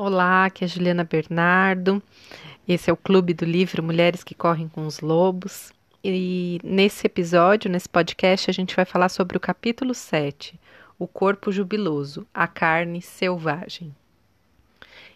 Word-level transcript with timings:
Olá, 0.00 0.44
aqui 0.44 0.64
é 0.64 0.68
Juliana 0.68 1.02
Bernardo. 1.02 2.00
Esse 2.68 2.88
é 2.88 2.92
o 2.92 2.96
Clube 2.96 3.34
do 3.34 3.44
Livro 3.44 3.82
Mulheres 3.82 4.22
que 4.22 4.32
Correm 4.32 4.68
com 4.68 4.86
os 4.86 5.00
Lobos. 5.00 5.72
E 6.04 6.60
nesse 6.62 7.04
episódio, 7.04 7.68
nesse 7.68 7.88
podcast, 7.88 8.48
a 8.48 8.54
gente 8.54 8.76
vai 8.76 8.84
falar 8.84 9.08
sobre 9.08 9.36
o 9.36 9.40
capítulo 9.40 9.92
7, 9.92 10.56
O 11.00 11.08
Corpo 11.08 11.50
Jubiloso, 11.50 12.24
a 12.32 12.46
Carne 12.46 13.02
Selvagem. 13.02 13.92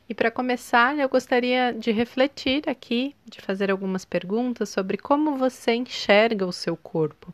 E 0.08 0.14
para 0.14 0.32
começar, 0.32 0.98
eu 0.98 1.08
gostaria 1.08 1.72
de 1.72 1.92
refletir 1.92 2.68
aqui, 2.68 3.14
de 3.24 3.40
fazer 3.40 3.70
algumas 3.70 4.04
perguntas 4.04 4.68
sobre 4.68 4.96
como 4.96 5.36
você 5.36 5.74
enxerga 5.74 6.44
o 6.44 6.52
seu 6.52 6.76
corpo. 6.76 7.32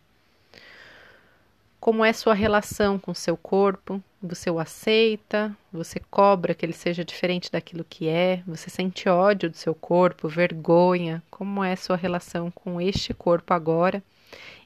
Como 1.80 2.04
é 2.04 2.12
sua 2.12 2.34
relação 2.34 2.98
com 2.98 3.14
seu 3.14 3.36
corpo? 3.36 4.02
Você 4.20 4.50
o 4.50 4.58
aceita? 4.58 5.56
Você 5.72 6.00
cobra 6.10 6.52
que 6.52 6.66
ele 6.66 6.72
seja 6.72 7.04
diferente 7.04 7.52
daquilo 7.52 7.84
que 7.84 8.08
é? 8.08 8.42
Você 8.48 8.68
sente 8.68 9.08
ódio 9.08 9.48
do 9.48 9.56
seu 9.56 9.76
corpo, 9.76 10.28
vergonha? 10.28 11.22
Como 11.30 11.62
é 11.62 11.76
sua 11.76 11.96
relação 11.96 12.50
com 12.50 12.80
este 12.80 13.14
corpo 13.14 13.54
agora? 13.54 14.02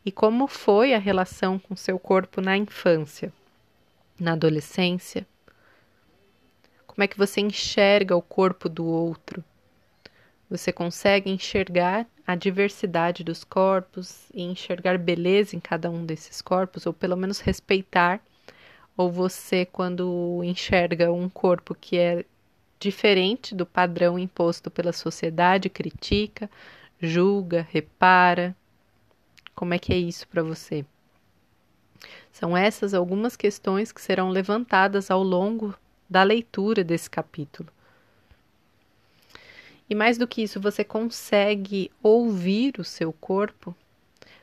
E 0.06 0.10
como 0.10 0.48
foi 0.48 0.94
a 0.94 0.98
relação 0.98 1.58
com 1.58 1.76
seu 1.76 1.98
corpo 1.98 2.40
na 2.40 2.56
infância, 2.56 3.30
na 4.18 4.32
adolescência? 4.32 5.26
Como 6.86 7.04
é 7.04 7.06
que 7.06 7.18
você 7.18 7.42
enxerga 7.42 8.16
o 8.16 8.22
corpo 8.22 8.70
do 8.70 8.86
outro? 8.86 9.44
Você 10.48 10.72
consegue 10.72 11.30
enxergar 11.30 12.06
a 12.26 12.34
diversidade 12.34 13.24
dos 13.24 13.44
corpos 13.44 14.28
e 14.32 14.42
enxergar 14.42 14.98
beleza 14.98 15.56
em 15.56 15.60
cada 15.60 15.90
um 15.90 16.04
desses 16.04 16.40
corpos, 16.40 16.86
ou 16.86 16.92
pelo 16.92 17.16
menos 17.16 17.40
respeitar, 17.40 18.20
ou 18.96 19.10
você, 19.10 19.64
quando 19.64 20.42
enxerga 20.44 21.12
um 21.12 21.28
corpo 21.28 21.74
que 21.74 21.98
é 21.98 22.24
diferente 22.78 23.54
do 23.54 23.64
padrão 23.64 24.18
imposto 24.18 24.70
pela 24.70 24.92
sociedade, 24.92 25.68
critica, 25.68 26.50
julga, 27.00 27.66
repara. 27.70 28.56
Como 29.54 29.74
é 29.74 29.78
que 29.78 29.92
é 29.92 29.96
isso 29.96 30.26
para 30.28 30.42
você? 30.42 30.84
São 32.32 32.56
essas 32.56 32.94
algumas 32.94 33.36
questões 33.36 33.92
que 33.92 34.00
serão 34.00 34.30
levantadas 34.30 35.10
ao 35.10 35.22
longo 35.22 35.74
da 36.08 36.22
leitura 36.22 36.82
desse 36.82 37.08
capítulo. 37.08 37.68
E 39.92 39.94
mais 39.94 40.16
do 40.16 40.26
que 40.26 40.42
isso, 40.42 40.58
você 40.58 40.82
consegue 40.82 41.90
ouvir 42.02 42.80
o 42.80 42.82
seu 42.82 43.12
corpo, 43.12 43.76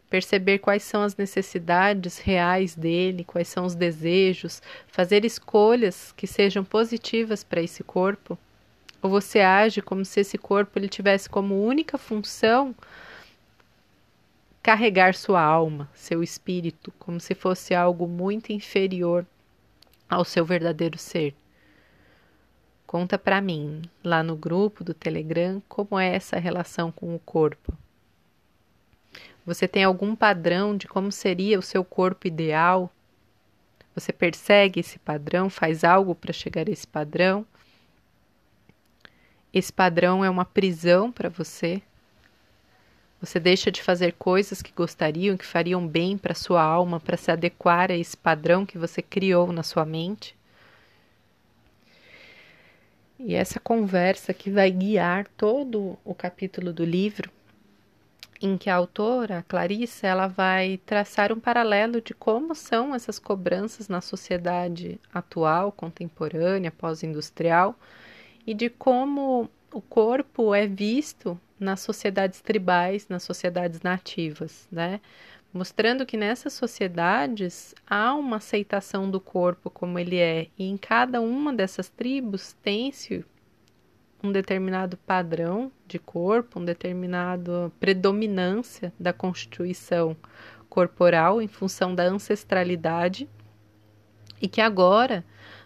perceber 0.08 0.60
quais 0.60 0.84
são 0.84 1.02
as 1.02 1.18
necessidades 1.18 2.20
reais 2.20 2.76
dele, 2.76 3.24
quais 3.24 3.48
são 3.48 3.66
os 3.66 3.74
desejos, 3.74 4.62
fazer 4.86 5.26
escolhas 5.26 6.12
que 6.12 6.28
sejam 6.28 6.64
positivas 6.64 7.44
para 7.44 7.64
esse 7.64 7.84
corpo? 7.84 8.38
Ou 9.02 9.10
você 9.10 9.40
age 9.40 9.82
como 9.82 10.06
se 10.06 10.20
esse 10.20 10.38
corpo 10.38 10.78
ele 10.78 10.88
tivesse 10.88 11.28
como 11.28 11.66
única 11.66 11.98
função 11.98 12.76
carregar 14.62 15.16
sua 15.16 15.42
alma, 15.42 15.90
seu 15.96 16.22
espírito, 16.22 16.94
como 17.00 17.20
se 17.20 17.34
fosse 17.34 17.74
algo 17.74 18.08
muito 18.08 18.54
inferior 18.54 19.26
ao 20.08 20.24
seu 20.24 20.46
verdadeiro 20.46 21.00
ser? 21.00 21.34
Conta 22.90 23.20
para 23.20 23.40
mim, 23.40 23.84
lá 24.04 24.24
no 24.24 24.36
grupo 24.36 24.84
do 24.84 24.96
Telegram, 24.96 25.62
como 25.70 26.00
é 26.00 26.16
essa 26.16 26.40
relação 26.40 26.92
com 26.92 27.14
o 27.14 27.20
corpo. 27.20 27.72
Você 29.46 29.68
tem 29.68 29.84
algum 29.84 30.16
padrão 30.16 30.76
de 30.76 30.88
como 30.88 31.12
seria 31.12 31.60
o 31.60 31.62
seu 31.62 31.86
corpo 31.86 32.26
ideal? 32.26 32.92
Você 33.94 34.12
persegue 34.12 34.80
esse 34.80 34.98
padrão, 34.98 35.52
faz 35.52 35.84
algo 35.84 36.16
para 36.16 36.34
chegar 36.34 36.68
a 36.68 36.72
esse 36.72 36.88
padrão? 36.88 37.46
Esse 39.54 39.72
padrão 39.72 40.26
é 40.26 40.30
uma 40.30 40.44
prisão 40.44 41.12
para 41.12 41.30
você? 41.30 41.84
Você 43.22 43.40
deixa 43.40 43.70
de 43.70 43.84
fazer 43.84 44.14
coisas 44.14 44.64
que 44.64 44.72
gostariam, 44.72 45.38
que 45.38 45.46
fariam 45.46 45.88
bem 45.88 46.18
para 46.18 46.34
sua 46.34 46.64
alma, 46.64 47.00
para 47.00 47.18
se 47.18 47.30
adequar 47.30 47.92
a 47.92 47.96
esse 47.96 48.18
padrão 48.18 48.66
que 48.66 48.80
você 48.80 49.00
criou 49.00 49.52
na 49.52 49.62
sua 49.62 49.86
mente? 49.86 50.39
E 53.20 53.36
essa 53.36 53.60
conversa 53.60 54.34
que 54.34 54.50
vai 54.50 54.72
guiar 54.72 55.28
todo 55.36 56.00
o 56.06 56.16
capítulo 56.16 56.72
do 56.72 56.86
livro, 56.86 57.30
em 58.42 58.58
que 58.58 58.70
a 58.70 58.76
autora, 58.76 59.40
a 59.40 59.44
Clarissa, 59.44 60.08
ela 60.08 60.28
vai 60.28 60.80
traçar 60.86 61.34
um 61.34 61.40
paralelo 61.40 62.00
de 62.00 62.14
como 62.14 62.56
são 62.56 62.96
essas 62.96 63.20
cobranças 63.20 63.90
na 63.90 64.00
sociedade 64.00 64.98
atual, 65.14 65.70
contemporânea, 65.74 66.72
pós-industrial, 66.72 67.78
e 68.48 68.54
de 68.54 68.70
como 68.70 69.50
o 69.74 69.82
corpo 69.82 70.56
é 70.56 70.66
visto 70.66 71.38
nas 71.60 71.82
sociedades 71.82 72.40
tribais, 72.40 73.10
nas 73.10 73.24
sociedades 73.24 73.82
nativas, 73.82 74.66
né? 74.72 75.02
Mostrando 75.54 76.06
que 76.06 76.16
nessas 76.16 76.54
sociedades 76.54 77.74
há 77.88 78.14
uma 78.14 78.38
aceitação 78.38 79.10
do 79.10 79.20
corpo 79.20 79.70
como 79.70 79.98
ele 79.98 80.18
é, 80.18 80.48
e 80.58 80.66
em 80.66 80.78
cada 80.78 81.20
uma 81.22 81.54
dessas 81.54 81.90
tribos 81.90 82.54
tem-se 82.62 83.26
um 84.24 84.32
determinado 84.32 84.98
padrão 84.98 85.72
de 85.88 85.98
corpo, 85.98 86.60
um 86.60 86.66
determinado 86.66 87.72
predominância 87.80 88.94
da 89.00 89.14
constituição 89.14 90.16
corporal 90.70 91.42
em 91.42 91.48
função 91.48 91.96
da 91.96 92.04
ancestralidade, 92.04 93.28
e 94.42 94.48
que 94.48 94.62
agora 94.62 95.26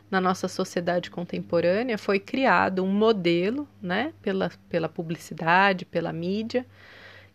na 0.09 0.21
nossa 0.21 0.47
sociedade 0.47 1.09
contemporânea 1.09 1.97
foi 1.97 2.19
criado 2.19 2.83
um 2.83 2.91
modelo, 2.91 3.67
né, 3.81 4.13
pela, 4.21 4.51
pela 4.69 4.87
publicidade, 4.87 5.85
pela 5.85 6.13
mídia, 6.13 6.65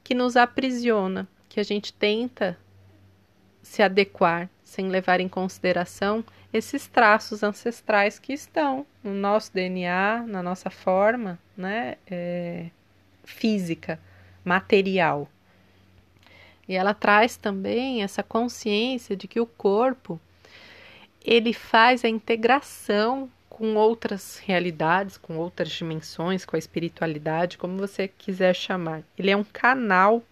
que 0.03 0.15
nos 0.15 0.37
aprisiona 0.37 1.29
que 1.49 1.61
a 1.61 1.63
gente 1.63 1.93
tenta 1.93 2.59
se 3.63 3.83
adequar 3.83 4.49
sem 4.63 4.89
levar 4.89 5.21
em 5.21 5.29
consideração 5.29 6.25
esses 6.53 6.87
traços 6.87 7.43
ancestrais 7.43 8.19
que 8.19 8.33
estão 8.33 8.87
no 9.03 9.13
nosso 9.13 9.53
DNA, 9.53 10.25
na 10.27 10.43
nossa 10.43 10.71
forma 10.71 11.39
né, 11.57 11.97
é, 12.07 12.67
física, 13.25 13.99
material. 14.45 15.29
E 16.69 16.75
ela 16.75 16.95
traz 16.95 17.37
também 17.37 18.03
essa 18.03 18.23
consciência 18.23 19.17
de 19.17 19.27
que 19.27 19.41
o 19.41 19.47
corpo 19.47 20.21
ele 21.25 21.53
faz 21.53 22.05
a 22.05 22.09
integração 22.09 23.31
com 23.49 23.75
outras 23.75 24.39
realidades, 24.39 25.17
com 25.17 25.37
outras 25.37 25.71
dimensões, 25.71 26.45
com 26.45 26.57
a 26.57 26.59
espiritualidade, 26.59 27.59
como 27.59 27.77
você 27.77 28.07
quiser 28.07 28.55
chamar. 28.55 29.03
Ele 29.19 29.31
é 29.31 29.37
um 29.37 29.45
canal 29.45 30.23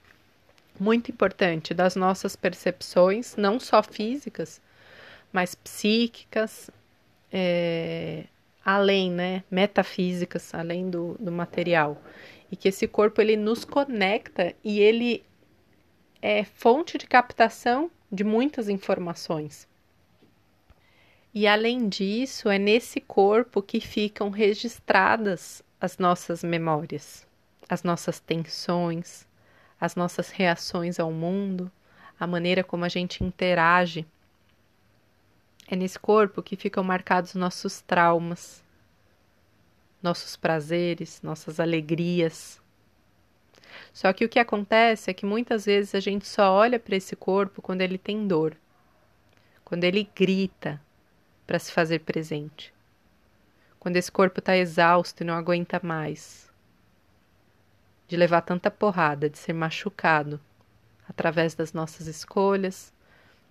muito 0.79 1.11
importante 1.11 1.75
das 1.75 1.97
nossas 1.97 2.37
percepções, 2.37 3.37
não 3.37 3.59
só 3.59 3.83
físicas, 3.83 4.61
mas 5.33 5.55
psíquicas, 5.55 6.71
é, 7.33 8.25
além, 8.65 9.11
né, 9.11 9.45
metafísicas, 9.51 10.55
além 10.55 10.91
do, 10.91 11.17
do 11.19 11.31
material. 11.31 12.01
E 12.51 12.57
que 12.57 12.69
esse 12.69 12.87
corpo 12.87 13.21
ele 13.21 13.37
nos 13.37 13.65
conecta 13.65 14.55
e 14.65 14.81
ele 14.81 15.25
é 16.23 16.45
fonte 16.45 16.99
de 16.99 17.07
captação 17.07 17.91
de 18.11 18.25
muitas 18.25 18.69
informações. 18.69 19.69
E 21.35 21.47
além 21.47 21.89
disso, 21.89 22.49
é 22.49 22.59
nesse 22.59 23.01
corpo 23.01 23.61
que 23.61 23.79
ficam 23.79 24.31
registradas 24.31 25.63
as 25.79 25.99
nossas 25.99 26.43
memórias, 26.43 27.27
as 27.69 27.83
nossas 27.83 28.19
tensões, 28.19 29.27
as 29.81 29.95
nossas 29.95 30.31
reações 30.31 30.99
ao 30.99 31.13
mundo, 31.13 31.71
a 32.19 32.27
maneira 32.27 32.65
como 32.65 32.85
a 32.85 32.89
gente 32.89 33.23
interage. 33.23 34.07
É 35.69 35.77
nesse 35.77 35.99
corpo 35.99 36.43
que 36.43 36.57
ficam 36.57 36.83
marcados 36.83 37.35
nossos 37.35 37.81
traumas, 37.81 38.63
nossos 40.03 40.37
prazeres, 40.37 41.21
nossas 41.23 41.61
alegrias. 41.61 42.61
Só 43.93 44.13
que 44.13 44.25
o 44.25 44.29
que 44.29 44.39
acontece 44.39 45.11
é 45.11 45.15
que 45.15 45.27
muitas 45.27 45.67
vezes 45.67 45.95
a 45.95 46.01
gente 46.01 46.27
só 46.27 46.53
olha 46.53 46.79
para 46.79 46.97
esse 46.97 47.15
corpo 47.15 47.61
quando 47.61 47.83
ele 47.83 47.99
tem 47.99 48.27
dor, 48.27 48.57
quando 49.65 49.85
ele 49.85 50.09
grita 50.15 50.81
para 51.47 51.59
se 51.59 51.71
fazer 51.73 52.01
presente, 52.01 52.73
quando 53.79 53.97
esse 53.97 54.11
corpo 54.11 54.39
está 54.39 54.57
exausto 54.57 55.23
e 55.23 55.27
não 55.27 55.35
aguenta 55.35 55.81
mais 55.83 56.46
de 58.09 58.17
levar 58.17 58.43
tanta 58.43 58.71
porrada, 58.71 59.29
de 59.29 59.39
ser 59.39 59.53
machucado 59.53 60.41
através 61.09 61.55
das 61.55 61.73
nossas 61.73 62.07
escolhas, 62.07 62.93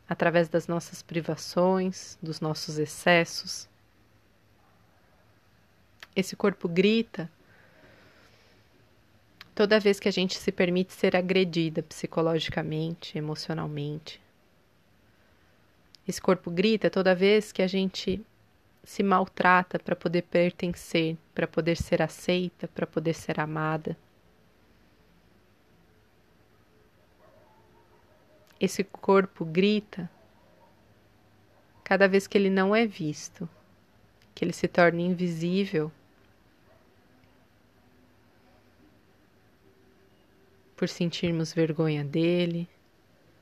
através 0.07 0.47
das 0.49 0.67
nossas 0.67 1.01
privações, 1.01 2.17
dos 2.21 2.39
nossos 2.39 2.77
excessos. 2.77 3.67
Esse 6.15 6.35
corpo 6.35 6.67
grita 6.69 7.29
toda 9.53 9.79
vez 9.79 9.99
que 9.99 10.09
a 10.09 10.11
gente 10.11 10.37
se 10.37 10.51
permite 10.51 10.93
ser 10.93 11.15
agredida 11.15 11.81
psicologicamente, 11.81 13.17
emocionalmente. 13.17 14.21
Esse 16.07 16.21
corpo 16.21 16.51
grita 16.51 16.89
toda 16.89 17.15
vez 17.15 17.51
que 17.51 17.61
a 17.61 17.67
gente 17.67 18.23
se 18.83 19.01
maltrata 19.01 19.79
para 19.79 19.95
poder 19.95 20.21
pertencer, 20.23 21.17
para 21.33 21.47
poder 21.47 21.75
ser 21.77 22.01
aceita, 22.01 22.67
para 22.67 22.85
poder 22.85 23.15
ser 23.15 23.39
amada. 23.39 23.97
Esse 28.59 28.83
corpo 28.83 29.43
grita 29.43 30.09
cada 31.83 32.07
vez 32.07 32.25
que 32.25 32.37
ele 32.37 32.49
não 32.49 32.75
é 32.75 32.87
visto, 32.87 33.47
que 34.33 34.43
ele 34.43 34.53
se 34.53 34.67
torna 34.67 35.01
invisível. 35.01 35.91
Por 40.75 40.89
sentirmos 40.89 41.53
vergonha 41.53 42.03
dele, 42.03 42.67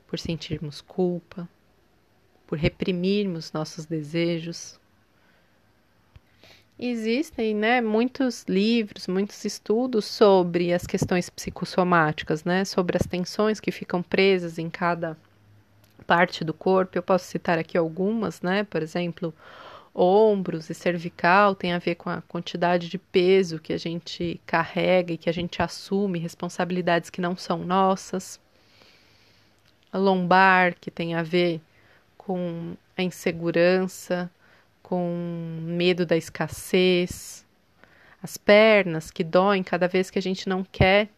por 0.06 0.18
sentirmos 0.18 0.80
culpa, 0.80 1.48
por 2.46 2.58
reprimirmos 2.58 3.50
nossos 3.52 3.86
desejos. 3.86 4.78
Existem, 6.78 7.54
né, 7.54 7.80
muitos 7.80 8.44
livros, 8.48 9.06
muitos 9.06 9.44
estudos 9.44 10.04
sobre 10.04 10.72
as 10.72 10.86
questões 10.86 11.30
psicossomáticas, 11.30 12.42
né, 12.42 12.64
sobre 12.64 12.96
as 12.96 13.06
tensões 13.06 13.60
que 13.60 13.70
ficam 13.70 14.02
presas 14.02 14.58
em 14.58 14.68
cada 14.68 15.16
parte 16.04 16.44
do 16.44 16.52
corpo. 16.52 16.98
Eu 16.98 17.02
posso 17.02 17.26
citar 17.26 17.58
aqui 17.58 17.78
algumas, 17.78 18.42
né, 18.42 18.64
por 18.64 18.82
exemplo, 18.82 19.32
ombros 19.94 20.68
e 20.68 20.74
cervical 20.74 21.54
tem 21.54 21.72
a 21.72 21.78
ver 21.78 21.94
com 21.94 22.10
a 22.10 22.20
quantidade 22.22 22.88
de 22.88 22.98
peso 22.98 23.60
que 23.60 23.72
a 23.72 23.78
gente 23.78 24.40
carrega 24.44 25.12
e 25.12 25.18
que 25.18 25.30
a 25.30 25.32
gente 25.32 25.62
assume, 25.62 26.18
responsabilidades 26.18 27.08
que 27.08 27.20
não 27.20 27.36
são 27.36 27.58
nossas. 27.58 28.40
A 29.92 29.98
lombar, 29.98 30.74
que 30.80 30.90
tem 30.90 31.14
a 31.14 31.22
ver 31.22 31.60
com 32.18 32.74
a 32.96 33.02
insegurança, 33.02 34.28
com 34.84 35.58
medo 35.62 36.04
da 36.04 36.14
escassez, 36.14 37.44
as 38.22 38.36
pernas 38.36 39.10
que 39.10 39.24
doem 39.24 39.62
cada 39.62 39.88
vez 39.88 40.10
que 40.10 40.18
a 40.18 40.22
gente 40.22 40.48
não 40.48 40.62
quer 40.62 41.08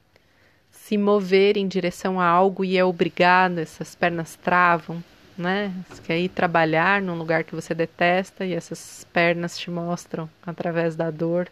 se 0.70 0.96
mover 0.96 1.56
em 1.56 1.66
direção 1.66 2.20
a 2.20 2.26
algo 2.26 2.64
e 2.64 2.78
é 2.78 2.84
obrigado, 2.84 3.58
essas 3.58 3.94
pernas 3.94 4.36
travam, 4.36 5.02
né? 5.36 5.72
Você 5.88 6.00
quer 6.00 6.18
ir 6.20 6.28
trabalhar 6.28 7.02
num 7.02 7.18
lugar 7.18 7.42
que 7.42 7.56
você 7.56 7.74
detesta 7.74 8.46
e 8.46 8.54
essas 8.54 9.04
pernas 9.12 9.58
te 9.58 9.68
mostram 9.68 10.30
através 10.46 10.94
da 10.94 11.10
dor 11.10 11.50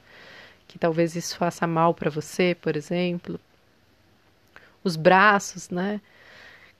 que 0.68 0.78
talvez 0.78 1.16
isso 1.16 1.36
faça 1.36 1.66
mal 1.66 1.92
para 1.94 2.10
você, 2.10 2.56
por 2.60 2.76
exemplo. 2.76 3.40
Os 4.84 4.96
braços, 4.96 5.68
né? 5.68 6.00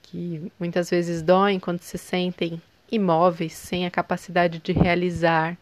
Que 0.02 0.52
muitas 0.60 0.90
vezes 0.90 1.22
doem 1.22 1.58
quando 1.58 1.81
se 1.81 1.98
sentem 1.98 2.62
imóveis, 2.94 3.52
sem 3.52 3.87
a 3.87 3.91
capacidade 3.91 4.58
de 4.58 4.73
realizar, 4.73 5.56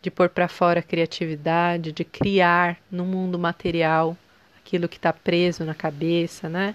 de 0.00 0.10
pôr 0.10 0.28
para 0.28 0.48
fora 0.48 0.80
a 0.80 0.82
criatividade, 0.82 1.92
de 1.92 2.04
criar 2.04 2.78
no 2.90 3.04
mundo 3.04 3.38
material 3.38 4.16
aquilo 4.58 4.88
que 4.88 4.96
está 4.96 5.12
preso 5.12 5.64
na 5.64 5.74
cabeça, 5.74 6.48
né? 6.48 6.74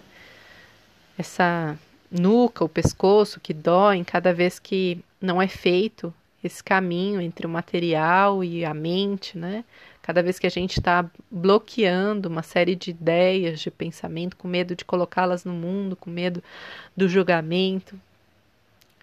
Essa 1.18 1.78
nuca, 2.10 2.64
o 2.64 2.70
pescoço 2.70 3.40
que 3.40 3.54
dói 3.54 4.04
cada 4.04 4.34
vez 4.34 4.60
que 4.60 5.04
não 5.22 5.42
é 5.42 5.48
feito 5.48 6.14
esse 6.44 6.64
caminho 6.64 7.20
entre 7.20 7.46
o 7.46 7.50
material 7.50 8.44
e 8.44 8.64
a 8.64 8.74
mente, 8.74 9.38
né? 9.38 9.64
Cada 10.02 10.24
vez 10.24 10.40
que 10.40 10.48
a 10.48 10.52
gente 10.52 10.80
está 10.80 11.06
bloqueando 11.30 12.30
uma 12.30 12.44
série 12.44 12.76
de 12.76 12.92
ideias, 12.92 13.60
de 13.60 13.70
pensamento, 13.70 14.38
com 14.38 14.48
medo 14.48 14.76
de 14.76 14.86
colocá-las 14.86 15.44
no 15.44 15.52
mundo, 15.52 15.98
com 15.98 16.10
medo 16.10 16.42
do 16.96 17.10
julgamento, 17.10 18.00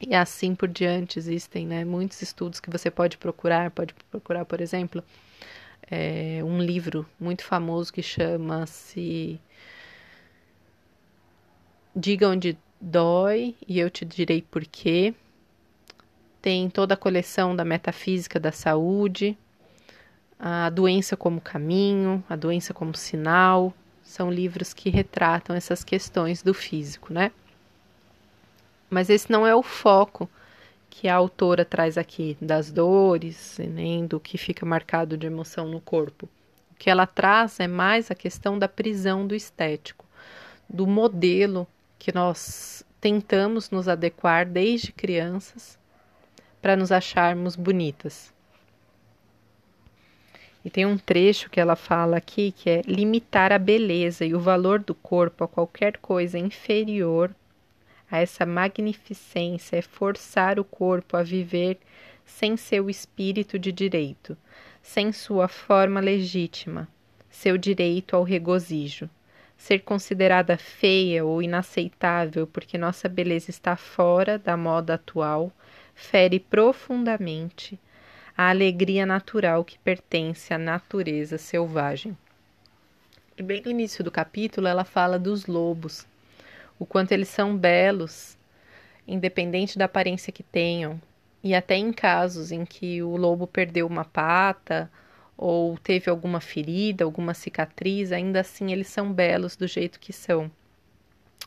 e 0.08 0.14
assim 0.14 0.54
por 0.54 0.68
diante. 0.68 1.18
Existem 1.18 1.66
né, 1.66 1.84
muitos 1.84 2.20
estudos 2.22 2.60
que 2.60 2.70
você 2.70 2.90
pode 2.90 3.16
procurar. 3.18 3.70
Pode 3.70 3.94
procurar, 4.10 4.44
por 4.44 4.60
exemplo, 4.60 5.02
é, 5.90 6.40
um 6.44 6.60
livro 6.60 7.06
muito 7.18 7.44
famoso 7.44 7.92
que 7.92 8.02
chama-se 8.02 9.40
Diga 11.96 12.28
onde 12.28 12.58
dói 12.80 13.54
e 13.68 13.78
eu 13.78 13.88
te 13.88 14.04
direi 14.04 14.42
por 14.42 14.64
quê. 14.64 15.14
Tem 16.42 16.68
toda 16.68 16.94
a 16.94 16.96
coleção 16.96 17.54
da 17.54 17.64
metafísica 17.64 18.40
da 18.40 18.50
saúde, 18.50 19.38
a 20.38 20.68
doença 20.70 21.16
como 21.16 21.40
caminho, 21.40 22.22
a 22.28 22.34
doença 22.34 22.74
como 22.74 22.96
sinal. 22.96 23.72
São 24.02 24.30
livros 24.30 24.74
que 24.74 24.90
retratam 24.90 25.54
essas 25.54 25.84
questões 25.84 26.42
do 26.42 26.52
físico, 26.52 27.12
né? 27.12 27.30
Mas 28.88 29.10
esse 29.10 29.30
não 29.30 29.46
é 29.46 29.54
o 29.54 29.62
foco 29.62 30.28
que 30.90 31.08
a 31.08 31.14
autora 31.16 31.64
traz 31.64 31.98
aqui 31.98 32.36
das 32.40 32.70
dores, 32.70 33.58
nem 33.58 34.06
do 34.06 34.20
que 34.20 34.38
fica 34.38 34.64
marcado 34.64 35.16
de 35.16 35.26
emoção 35.26 35.68
no 35.68 35.80
corpo. 35.80 36.28
O 36.70 36.74
que 36.76 36.88
ela 36.88 37.06
traz 37.06 37.58
é 37.58 37.66
mais 37.66 38.10
a 38.10 38.14
questão 38.14 38.58
da 38.58 38.68
prisão 38.68 39.26
do 39.26 39.34
estético, 39.34 40.04
do 40.68 40.86
modelo 40.86 41.66
que 41.98 42.14
nós 42.14 42.84
tentamos 43.00 43.70
nos 43.70 43.88
adequar 43.88 44.46
desde 44.46 44.92
crianças 44.92 45.78
para 46.62 46.76
nos 46.76 46.92
acharmos 46.92 47.56
bonitas. 47.56 48.32
E 50.64 50.70
tem 50.70 50.86
um 50.86 50.96
trecho 50.96 51.50
que 51.50 51.60
ela 51.60 51.76
fala 51.76 52.16
aqui 52.16 52.52
que 52.52 52.70
é 52.70 52.82
limitar 52.86 53.52
a 53.52 53.58
beleza 53.58 54.24
e 54.24 54.34
o 54.34 54.40
valor 54.40 54.78
do 54.78 54.94
corpo 54.94 55.44
a 55.44 55.48
qualquer 55.48 55.98
coisa 55.98 56.38
inferior 56.38 57.34
a 58.14 58.18
essa 58.18 58.46
magnificência 58.46 59.76
é 59.76 59.82
forçar 59.82 60.60
o 60.60 60.64
corpo 60.64 61.16
a 61.16 61.22
viver 61.24 61.78
sem 62.24 62.56
seu 62.56 62.88
espírito 62.88 63.58
de 63.58 63.72
direito, 63.72 64.36
sem 64.80 65.12
sua 65.12 65.48
forma 65.48 65.98
legítima, 65.98 66.86
seu 67.28 67.58
direito 67.58 68.14
ao 68.14 68.22
regozijo. 68.22 69.10
Ser 69.56 69.80
considerada 69.80 70.56
feia 70.56 71.24
ou 71.24 71.42
inaceitável 71.42 72.46
porque 72.46 72.78
nossa 72.78 73.08
beleza 73.08 73.50
está 73.50 73.74
fora 73.74 74.38
da 74.38 74.56
moda 74.56 74.94
atual 74.94 75.52
fere 75.92 76.38
profundamente 76.38 77.78
a 78.36 78.48
alegria 78.48 79.04
natural 79.04 79.64
que 79.64 79.78
pertence 79.78 80.54
à 80.54 80.58
natureza 80.58 81.36
selvagem. 81.36 82.16
E 83.36 83.42
bem 83.42 83.60
no 83.60 83.72
início 83.72 84.04
do 84.04 84.10
capítulo 84.10 84.68
ela 84.68 84.84
fala 84.84 85.18
dos 85.18 85.46
lobos, 85.46 86.06
o 86.78 86.86
quanto 86.86 87.12
eles 87.12 87.28
são 87.28 87.56
belos, 87.56 88.36
independente 89.06 89.78
da 89.78 89.84
aparência 89.84 90.32
que 90.32 90.42
tenham. 90.42 91.00
E 91.42 91.54
até 91.54 91.76
em 91.76 91.92
casos 91.92 92.50
em 92.50 92.64
que 92.64 93.02
o 93.02 93.16
lobo 93.16 93.46
perdeu 93.46 93.86
uma 93.86 94.04
pata 94.04 94.90
ou 95.36 95.76
teve 95.78 96.10
alguma 96.10 96.40
ferida, 96.40 97.04
alguma 97.04 97.34
cicatriz, 97.34 98.12
ainda 98.12 98.40
assim 98.40 98.72
eles 98.72 98.88
são 98.88 99.12
belos 99.12 99.56
do 99.56 99.66
jeito 99.66 100.00
que 100.00 100.12
são. 100.12 100.50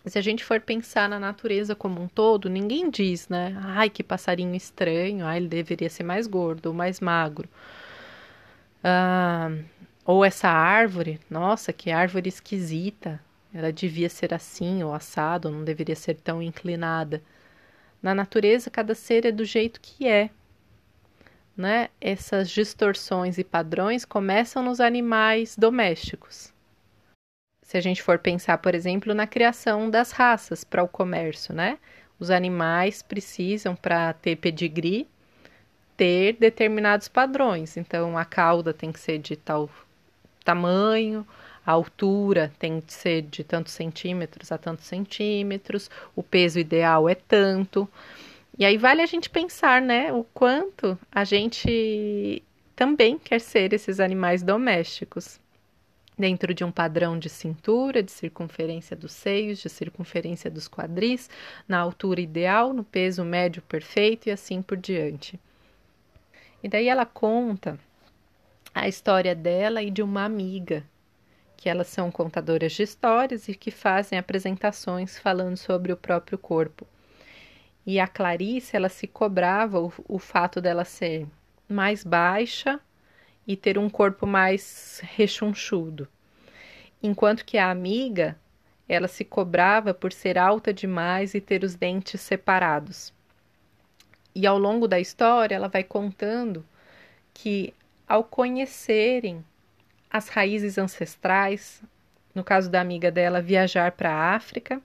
Se 0.06 0.18
a 0.18 0.22
gente 0.22 0.44
for 0.46 0.62
pensar 0.62 1.10
na 1.10 1.20
natureza 1.20 1.76
como 1.76 2.02
um 2.02 2.08
todo, 2.08 2.50
ninguém 2.50 2.90
diz, 2.90 3.28
né? 3.28 3.58
Ai, 3.62 3.90
que 3.90 4.04
passarinho 4.04 4.56
estranho, 4.56 5.26
ai, 5.26 5.38
ele 5.38 5.48
deveria 5.48 5.90
ser 5.90 6.04
mais 6.04 6.28
gordo 6.28 6.68
ou 6.68 6.74
mais 6.74 7.00
magro. 7.00 7.50
Ah, 8.84 9.52
ou 10.06 10.24
essa 10.24 10.48
árvore, 10.48 11.20
nossa, 11.30 11.74
que 11.74 11.92
árvore 11.92 12.30
esquisita. 12.30 13.20
Ela 13.58 13.74
devia 13.74 14.08
ser 14.08 14.36
assim 14.36 14.84
ou 14.84 14.94
assado, 14.94 15.50
não 15.50 15.64
deveria 15.64 15.96
ser 15.96 16.14
tão 16.14 16.44
inclinada. 16.44 17.24
Na 18.00 18.14
natureza, 18.14 18.70
cada 18.70 18.94
ser 18.94 19.26
é 19.26 19.32
do 19.32 19.44
jeito 19.44 19.82
que 19.82 20.08
é. 20.08 20.30
Né? 21.58 21.90
Essas 22.00 22.52
distorções 22.52 23.40
e 23.40 23.44
padrões 23.44 24.06
começam 24.06 24.62
nos 24.62 24.80
animais 24.80 25.56
domésticos. 25.58 26.54
Se 27.64 27.76
a 27.78 27.82
gente 27.82 28.04
for 28.04 28.20
pensar, 28.20 28.60
por 28.60 28.76
exemplo, 28.76 29.12
na 29.16 29.26
criação 29.26 29.90
das 29.90 30.12
raças 30.12 30.64
para 30.64 30.84
o 30.84 30.88
comércio, 30.88 31.52
né? 31.52 31.80
Os 32.20 32.30
animais 32.30 33.02
precisam, 33.02 33.76
para 33.76 34.14
ter 34.14 34.36
pedigree, 34.36 35.08
ter 35.98 36.34
determinados 36.34 37.08
padrões. 37.08 37.76
Então, 37.76 38.16
a 38.16 38.24
cauda 38.24 38.72
tem 38.72 38.92
que 38.92 39.00
ser 39.00 39.18
de 39.18 39.36
tal 39.36 39.68
tamanho, 40.46 41.26
a 41.68 41.74
altura 41.74 42.50
tem 42.58 42.80
que 42.80 42.94
ser 42.94 43.24
de 43.24 43.44
tantos 43.44 43.74
centímetros 43.74 44.54
a 44.54 44.58
tantos 44.58 44.86
centímetros, 44.86 45.92
o 46.16 46.24
peso 46.24 46.58
ideal 46.58 47.10
é 47.10 47.16
tanto. 47.16 47.90
E 48.58 48.64
aí 48.64 48.78
vale 48.78 49.02
a 49.02 49.06
gente 49.06 49.30
pensar, 49.30 49.82
né, 49.82 50.14
o 50.14 50.24
quanto 50.34 50.98
a 51.12 51.26
gente 51.26 52.42
também 52.74 53.18
quer 53.20 53.42
ser 53.42 53.74
esses 53.74 54.00
animais 54.00 54.42
domésticos. 54.42 55.42
Dentro 56.18 56.54
de 56.54 56.64
um 56.64 56.72
padrão 56.72 57.20
de 57.20 57.28
cintura, 57.28 58.02
de 58.02 58.14
circunferência 58.14 58.96
dos 58.96 59.12
seios, 59.12 59.60
de 59.60 59.70
circunferência 59.70 60.50
dos 60.50 60.70
quadris, 60.70 61.30
na 61.68 61.80
altura 61.80 62.22
ideal, 62.22 62.74
no 62.74 62.84
peso 62.84 63.26
médio 63.26 63.62
perfeito 63.62 64.30
e 64.30 64.32
assim 64.32 64.62
por 64.62 64.78
diante. 64.78 65.38
E 66.64 66.70
daí 66.70 66.88
ela 66.88 67.06
conta 67.06 67.78
a 68.74 68.88
história 68.88 69.36
dela 69.36 69.84
e 69.84 69.92
de 69.92 70.02
uma 70.02 70.24
amiga 70.24 70.84
que 71.58 71.68
elas 71.68 71.88
são 71.88 72.12
contadoras 72.12 72.72
de 72.72 72.84
histórias 72.84 73.50
e 73.50 73.56
que 73.56 73.72
fazem 73.72 74.18
apresentações 74.18 75.18
falando 75.18 75.58
sobre 75.58 75.92
o 75.92 75.98
próprio 75.98 76.38
corpo. 76.38 76.88
E 77.86 78.00
a 78.00 78.08
Clarice, 78.08 78.76
ela 78.76 78.90
se 78.90 79.08
cobrava 79.08 79.82
o, 79.82 79.92
o 80.08 80.20
fato 80.20 80.62
dela 80.62 80.86
ser 80.86 81.26
mais 81.68 82.04
baixa 82.04 82.80
e 83.46 83.56
ter 83.56 83.78
um 83.78 83.90
corpo 83.90 84.28
mais 84.28 85.02
rechonchudo. 85.04 86.08
Enquanto 87.02 87.44
que 87.44 87.58
a 87.58 87.72
amiga, 87.72 88.38
ela 88.88 89.08
se 89.08 89.26
cobrava 89.26 89.94
por 89.94 90.14
ser 90.14 90.38
alta 90.38 90.74
demais 90.74 91.34
e 91.34 91.42
ter 91.42 91.64
os 91.64 91.76
dentes 91.76 92.22
separados. 92.22 93.14
E 94.36 94.46
ao 94.46 94.60
longo 94.60 94.88
da 94.88 95.00
história, 95.00 95.56
ela 95.56 95.68
vai 95.68 95.84
contando 95.84 96.64
que 97.34 97.74
ao 98.08 98.24
conhecerem 98.24 99.44
as 100.10 100.30
raízes 100.30 100.78
ancestrais, 100.78 101.82
no 102.34 102.44
caso 102.44 102.70
da 102.70 102.80
amiga 102.80 103.12
dela, 103.12 103.42
viajar 103.42 103.92
para 103.92 104.12
a 104.12 104.36
África 104.36 104.82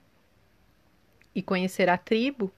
e 1.33 1.41
conhecer 1.41 1.89
a 1.89 1.97
tribo 1.97 2.51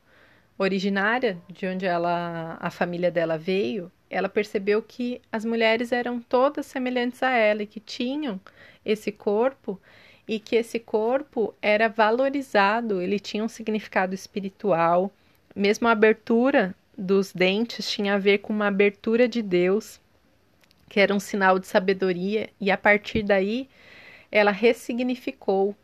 originária 0.58 1.38
de 1.50 1.68
onde 1.68 1.86
ela, 1.86 2.58
a 2.60 2.70
família 2.70 3.12
dela 3.12 3.38
veio, 3.38 3.92
ela 4.10 4.30
percebeu 4.30 4.82
que 4.82 5.22
as 5.32 5.44
mulheres 5.44 5.92
eram 5.92 6.20
todas 6.20 6.66
semelhantes 6.66 7.22
a 7.22 7.32
ela 7.32 7.64
e 7.64 7.68
que 7.68 7.80
tinham 7.80 8.40
esse 8.86 9.12
corpo 9.12 9.80
e 10.28 10.40
que 10.40 10.56
esse 10.56 10.80
corpo 10.80 11.54
era 11.62 11.88
valorizado, 11.88 13.02
ele 13.02 13.20
tinha 13.20 13.44
um 13.44 13.50
significado 13.50 14.16
espiritual, 14.16 15.12
mesmo 15.56 15.88
a 15.88 15.92
abertura 15.92 16.74
dos 16.98 17.34
dentes 17.34 17.90
tinha 17.90 18.16
a 18.16 18.18
ver 18.18 18.40
com 18.40 18.54
uma 18.54 18.68
abertura 18.68 19.28
de 19.28 19.42
Deus, 19.42 20.00
que 20.88 21.00
era 21.00 21.14
um 21.14 21.20
sinal 21.20 21.60
de 21.60 21.68
sabedoria, 21.68 22.50
e 22.60 22.72
a 22.72 22.78
partir 22.78 23.24
daí 23.24 23.70
ela 24.32 24.52
ressignificou 24.52 25.76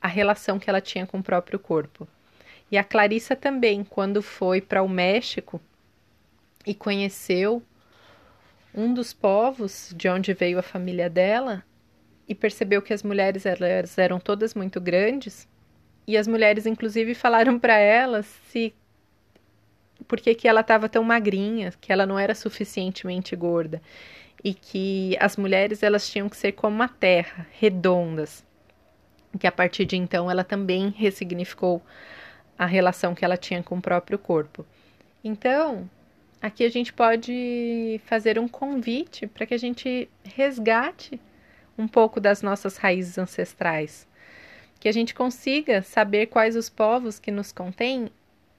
a 0.00 0.08
relação 0.08 0.58
que 0.58 0.68
ela 0.68 0.80
tinha 0.80 1.06
com 1.06 1.18
o 1.18 1.22
próprio 1.22 1.58
corpo. 1.58 2.06
E 2.70 2.76
a 2.76 2.84
Clarissa 2.84 3.36
também, 3.36 3.84
quando 3.84 4.20
foi 4.20 4.60
para 4.60 4.82
o 4.82 4.88
México 4.88 5.60
e 6.66 6.74
conheceu 6.74 7.62
um 8.74 8.92
dos 8.92 9.12
povos 9.12 9.94
de 9.96 10.08
onde 10.08 10.34
veio 10.34 10.58
a 10.58 10.62
família 10.62 11.08
dela 11.08 11.64
e 12.28 12.34
percebeu 12.34 12.82
que 12.82 12.92
as 12.92 13.02
mulheres 13.02 13.46
elas 13.46 13.96
eram 13.96 14.18
todas 14.18 14.54
muito 14.54 14.80
grandes 14.80 15.46
e 16.06 16.16
as 16.16 16.26
mulheres 16.26 16.66
inclusive 16.66 17.14
falaram 17.14 17.58
para 17.58 17.76
ela 17.78 18.22
se 18.22 18.74
por 20.06 20.20
que, 20.20 20.34
que 20.34 20.48
ela 20.48 20.60
estava 20.60 20.88
tão 20.88 21.02
magrinha, 21.02 21.72
que 21.80 21.92
ela 21.92 22.06
não 22.06 22.18
era 22.18 22.34
suficientemente 22.34 23.34
gorda 23.34 23.80
e 24.44 24.52
que 24.52 25.16
as 25.18 25.36
mulheres 25.36 25.82
elas 25.82 26.08
tinham 26.08 26.28
que 26.28 26.36
ser 26.36 26.52
como 26.52 26.82
a 26.82 26.88
terra, 26.88 27.46
redondas. 27.58 28.44
Que 29.40 29.46
a 29.46 29.52
partir 29.52 29.86
de 29.86 29.96
então 29.96 30.30
ela 30.30 30.44
também 30.44 30.90
ressignificou 30.90 31.82
a 32.58 32.66
relação 32.66 33.14
que 33.14 33.24
ela 33.24 33.36
tinha 33.36 33.62
com 33.62 33.78
o 33.78 33.82
próprio 33.82 34.18
corpo. 34.18 34.64
Então, 35.24 35.88
aqui 36.40 36.64
a 36.64 36.68
gente 36.68 36.92
pode 36.92 38.00
fazer 38.04 38.38
um 38.38 38.46
convite 38.46 39.26
para 39.26 39.46
que 39.46 39.54
a 39.54 39.58
gente 39.58 40.08
resgate 40.22 41.18
um 41.76 41.88
pouco 41.88 42.20
das 42.20 42.42
nossas 42.42 42.76
raízes 42.76 43.18
ancestrais, 43.18 44.06
que 44.78 44.88
a 44.88 44.92
gente 44.92 45.14
consiga 45.14 45.82
saber 45.82 46.26
quais 46.26 46.54
os 46.54 46.68
povos 46.68 47.18
que 47.18 47.32
nos 47.32 47.50
contêm 47.50 48.10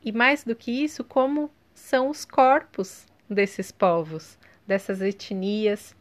e 0.05 0.11
mais 0.11 0.43
do 0.43 0.55
que 0.55 0.71
isso, 0.71 1.03
como 1.03 1.49
são 1.73 2.09
os 2.09 2.23
corpos 2.23 3.07
desses 3.27 3.71
povos, 3.71 4.37
dessas 4.67 5.01
etnias, 5.01 5.95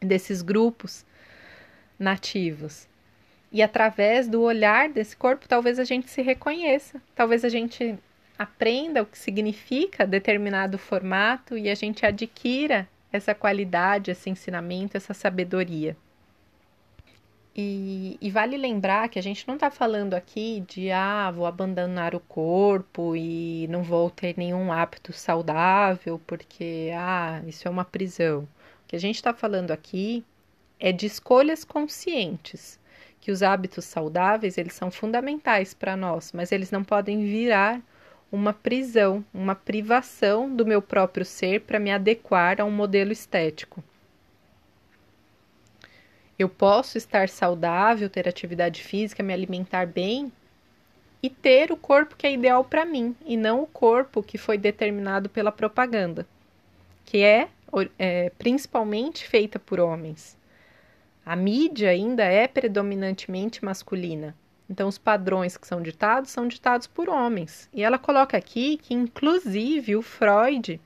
desses 0.00 0.42
grupos 0.42 1.06
nativos. 1.96 2.88
E 3.52 3.62
através 3.62 4.28
do 4.28 4.42
olhar 4.42 4.88
desse 4.88 5.16
corpo, 5.16 5.48
talvez 5.48 5.78
a 5.78 5.84
gente 5.84 6.10
se 6.10 6.20
reconheça, 6.20 7.00
talvez 7.14 7.44
a 7.44 7.48
gente 7.48 7.96
aprenda 8.36 9.02
o 9.02 9.06
que 9.06 9.16
significa 9.16 10.04
determinado 10.04 10.76
formato 10.76 11.56
e 11.56 11.70
a 11.70 11.74
gente 11.76 12.04
adquira 12.04 12.88
essa 13.12 13.34
qualidade, 13.34 14.10
esse 14.10 14.28
ensinamento, 14.28 14.96
essa 14.96 15.14
sabedoria. 15.14 15.96
E, 17.58 18.18
e, 18.20 18.30
vale 18.30 18.58
lembrar 18.58 19.08
que 19.08 19.18
a 19.18 19.22
gente 19.22 19.48
não 19.48 19.54
está 19.54 19.70
falando 19.70 20.12
aqui 20.12 20.62
de 20.68 20.90
ah, 20.92 21.30
vou 21.30 21.46
abandonar 21.46 22.14
o 22.14 22.20
corpo 22.20 23.16
e 23.16 23.66
não 23.68 23.82
vou 23.82 24.10
ter 24.10 24.36
nenhum 24.36 24.70
hábito 24.70 25.10
saudável 25.14 26.20
porque 26.26 26.90
ah, 26.94 27.40
isso 27.46 27.66
é 27.66 27.70
uma 27.70 27.84
prisão. 27.84 28.40
O 28.84 28.88
que 28.88 28.94
a 28.94 29.00
gente 29.00 29.14
está 29.14 29.32
falando 29.32 29.70
aqui 29.70 30.22
é 30.78 30.92
de 30.92 31.06
escolhas 31.06 31.64
conscientes, 31.64 32.78
que 33.22 33.32
os 33.32 33.42
hábitos 33.42 33.86
saudáveis 33.86 34.58
eles 34.58 34.74
são 34.74 34.90
fundamentais 34.90 35.72
para 35.72 35.96
nós, 35.96 36.32
mas 36.32 36.52
eles 36.52 36.70
não 36.70 36.84
podem 36.84 37.24
virar 37.24 37.80
uma 38.30 38.52
prisão, 38.52 39.24
uma 39.32 39.54
privação 39.54 40.54
do 40.54 40.66
meu 40.66 40.82
próprio 40.82 41.24
ser 41.24 41.62
para 41.62 41.78
me 41.78 41.90
adequar 41.90 42.60
a 42.60 42.66
um 42.66 42.70
modelo 42.70 43.12
estético. 43.12 43.82
Eu 46.38 46.48
posso 46.48 46.98
estar 46.98 47.28
saudável, 47.28 48.10
ter 48.10 48.28
atividade 48.28 48.82
física, 48.82 49.22
me 49.22 49.32
alimentar 49.32 49.86
bem 49.86 50.30
e 51.22 51.30
ter 51.30 51.72
o 51.72 51.76
corpo 51.76 52.14
que 52.16 52.26
é 52.26 52.32
ideal 52.32 52.62
para 52.62 52.84
mim 52.84 53.16
e 53.24 53.36
não 53.36 53.62
o 53.62 53.66
corpo 53.66 54.22
que 54.22 54.36
foi 54.36 54.58
determinado 54.58 55.28
pela 55.30 55.50
propaganda, 55.50 56.26
que 57.04 57.22
é, 57.22 57.48
é 57.98 58.30
principalmente 58.38 59.26
feita 59.26 59.58
por 59.58 59.80
homens. 59.80 60.36
A 61.24 61.34
mídia 61.34 61.90
ainda 61.90 62.24
é 62.24 62.46
predominantemente 62.46 63.64
masculina. 63.64 64.34
Então, 64.68 64.88
os 64.88 64.98
padrões 64.98 65.56
que 65.56 65.66
são 65.66 65.80
ditados 65.80 66.30
são 66.30 66.46
ditados 66.46 66.86
por 66.86 67.08
homens. 67.08 67.68
E 67.72 67.82
ela 67.82 67.98
coloca 67.98 68.36
aqui 68.36 68.76
que, 68.76 68.94
inclusive, 68.94 69.96
o 69.96 70.02
Freud, 70.02 70.80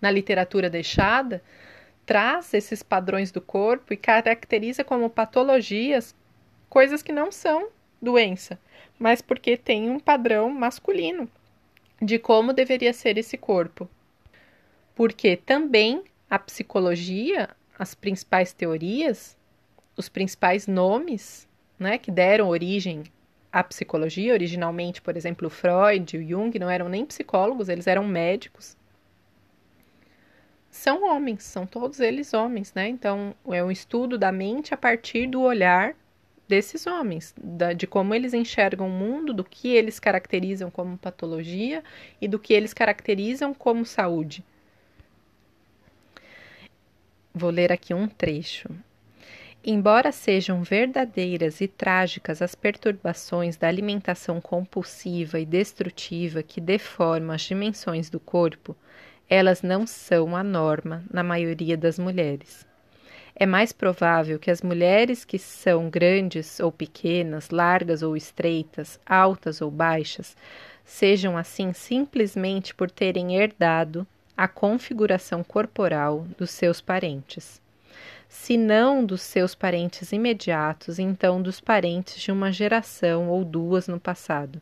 na 0.00 0.10
literatura 0.10 0.70
deixada, 0.70 1.42
traz 2.06 2.54
esses 2.54 2.84
padrões 2.84 3.32
do 3.32 3.40
corpo 3.40 3.92
e 3.92 3.96
caracteriza 3.96 4.84
como 4.84 5.10
patologias 5.10 6.14
coisas 6.70 7.02
que 7.02 7.12
não 7.12 7.32
são 7.32 7.68
doença, 8.00 8.58
mas 8.96 9.20
porque 9.20 9.56
tem 9.56 9.90
um 9.90 9.98
padrão 9.98 10.48
masculino 10.48 11.28
de 12.00 12.18
como 12.18 12.52
deveria 12.52 12.92
ser 12.92 13.18
esse 13.18 13.36
corpo. 13.36 13.88
Porque 14.94 15.36
também 15.36 16.04
a 16.30 16.38
psicologia, 16.38 17.50
as 17.78 17.94
principais 17.94 18.52
teorias, 18.52 19.36
os 19.96 20.08
principais 20.08 20.66
nomes 20.66 21.48
né, 21.78 21.98
que 21.98 22.10
deram 22.10 22.48
origem 22.48 23.04
à 23.52 23.64
psicologia, 23.64 24.32
originalmente, 24.32 25.02
por 25.02 25.16
exemplo, 25.16 25.50
Freud 25.50 26.16
e 26.16 26.28
Jung 26.28 26.56
não 26.58 26.70
eram 26.70 26.88
nem 26.88 27.04
psicólogos, 27.04 27.68
eles 27.68 27.86
eram 27.86 28.04
médicos 28.04 28.76
são 30.76 31.04
homens, 31.04 31.42
são 31.42 31.66
todos 31.66 32.00
eles 32.00 32.34
homens, 32.34 32.72
né? 32.74 32.88
Então, 32.88 33.34
é 33.48 33.64
um 33.64 33.70
estudo 33.70 34.18
da 34.18 34.30
mente 34.30 34.74
a 34.74 34.76
partir 34.76 35.26
do 35.26 35.40
olhar 35.40 35.96
desses 36.46 36.86
homens, 36.86 37.34
da, 37.36 37.72
de 37.72 37.86
como 37.86 38.14
eles 38.14 38.32
enxergam 38.34 38.86
o 38.86 38.90
mundo, 38.90 39.34
do 39.34 39.42
que 39.42 39.68
eles 39.68 39.98
caracterizam 39.98 40.70
como 40.70 40.98
patologia 40.98 41.82
e 42.20 42.28
do 42.28 42.38
que 42.38 42.52
eles 42.52 42.72
caracterizam 42.72 43.52
como 43.52 43.84
saúde. 43.84 44.44
Vou 47.34 47.50
ler 47.50 47.72
aqui 47.72 47.92
um 47.92 48.06
trecho. 48.06 48.68
Embora 49.64 50.12
sejam 50.12 50.62
verdadeiras 50.62 51.60
e 51.60 51.66
trágicas 51.66 52.40
as 52.40 52.54
perturbações 52.54 53.56
da 53.56 53.66
alimentação 53.66 54.40
compulsiva 54.40 55.40
e 55.40 55.44
destrutiva 55.44 56.42
que 56.42 56.60
deformam 56.60 57.34
as 57.34 57.42
dimensões 57.42 58.08
do 58.08 58.20
corpo, 58.20 58.76
elas 59.28 59.62
não 59.62 59.86
são 59.86 60.36
a 60.36 60.44
norma 60.44 61.02
na 61.10 61.22
maioria 61.22 61.76
das 61.76 61.98
mulheres. 61.98 62.66
É 63.34 63.44
mais 63.44 63.72
provável 63.72 64.38
que 64.38 64.50
as 64.50 64.62
mulheres 64.62 65.24
que 65.24 65.38
são 65.38 65.90
grandes 65.90 66.58
ou 66.58 66.72
pequenas, 66.72 67.50
largas 67.50 68.02
ou 68.02 68.16
estreitas, 68.16 68.98
altas 69.04 69.60
ou 69.60 69.70
baixas, 69.70 70.36
sejam 70.84 71.36
assim 71.36 71.72
simplesmente 71.72 72.74
por 72.74 72.90
terem 72.90 73.36
herdado 73.36 74.06
a 74.36 74.46
configuração 74.46 75.42
corporal 75.42 76.26
dos 76.38 76.50
seus 76.50 76.80
parentes. 76.80 77.60
Se 78.28 78.56
não 78.56 79.04
dos 79.04 79.22
seus 79.22 79.54
parentes 79.54 80.12
imediatos, 80.12 80.98
então 80.98 81.42
dos 81.42 81.60
parentes 81.60 82.20
de 82.20 82.32
uma 82.32 82.52
geração 82.52 83.28
ou 83.28 83.44
duas 83.44 83.86
no 83.88 84.00
passado. 84.00 84.60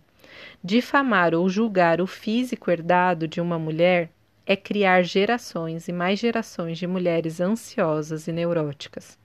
Difamar 0.63 1.35
ou 1.35 1.49
julgar 1.49 2.01
o 2.01 2.07
físico 2.07 2.71
herdado 2.71 3.29
de 3.29 3.41
uma 3.41 3.59
mulher 3.59 4.11
é 4.47 4.55
criar 4.55 5.03
gerações 5.03 5.89
e 5.89 5.93
mais 5.93 6.19
gerações 6.19 6.79
de 6.79 6.87
mulheres 6.87 7.41
ansiosas 7.41 8.29
e 8.29 8.33
neuróticas. 8.33 9.19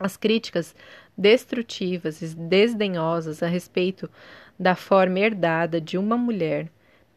As 0.00 0.16
críticas 0.16 0.74
destrutivas 1.16 2.22
e 2.22 2.34
desdenhosas 2.34 3.42
a 3.42 3.46
respeito 3.46 4.08
da 4.58 4.74
forma 4.74 5.18
herdada 5.18 5.80
de 5.80 5.98
uma 5.98 6.16
mulher 6.16 6.70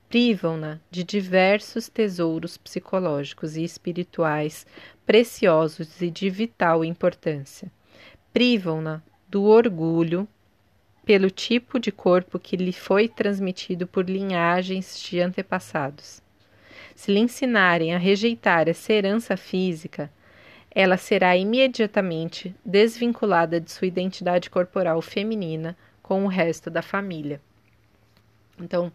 privam-na 0.10 0.80
de 0.90 1.04
diversos 1.04 1.88
tesouros 1.88 2.58
psicológicos 2.58 3.56
e 3.56 3.64
espirituais 3.64 4.66
preciosos 5.06 6.02
e 6.02 6.10
de 6.10 6.30
vital 6.30 6.84
importância. 6.84 7.72
Privam-na 8.34 9.02
do 9.30 9.44
orgulho 9.44 10.28
pelo 11.06 11.30
tipo 11.30 11.80
de 11.80 11.92
corpo 11.92 12.38
que 12.38 12.58
lhe 12.58 12.74
foi 12.74 13.08
transmitido 13.08 13.88
por 13.88 14.10
linhagens 14.10 15.00
de 15.02 15.22
antepassados 15.22 16.22
se 17.02 17.12
lhe 17.12 17.20
ensinarem 17.20 17.96
a 17.96 17.98
rejeitar 17.98 18.70
essa 18.70 18.94
herança 18.94 19.36
física, 19.36 20.12
ela 20.70 20.98
será 20.98 21.36
imediatamente 21.36 22.56
desvinculada 22.64 23.60
de 23.60 23.72
sua 23.72 23.88
identidade 23.88 24.52
corporal 24.52 25.02
feminina 25.02 25.76
com 26.04 26.24
o 26.24 26.28
resto 26.28 26.70
da 26.70 26.84
família. 26.84 27.42
Então, 28.60 28.92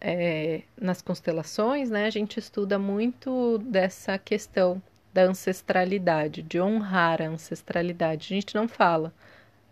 é, 0.00 0.62
nas 0.80 1.02
constelações, 1.02 1.90
né, 1.90 2.06
a 2.06 2.10
gente 2.10 2.38
estuda 2.38 2.78
muito 2.78 3.58
dessa 3.58 4.16
questão 4.16 4.80
da 5.12 5.24
ancestralidade, 5.24 6.40
de 6.40 6.58
honrar 6.58 7.20
a 7.20 7.26
ancestralidade. 7.26 8.32
A 8.32 8.36
gente 8.36 8.54
não 8.54 8.66
fala 8.66 9.12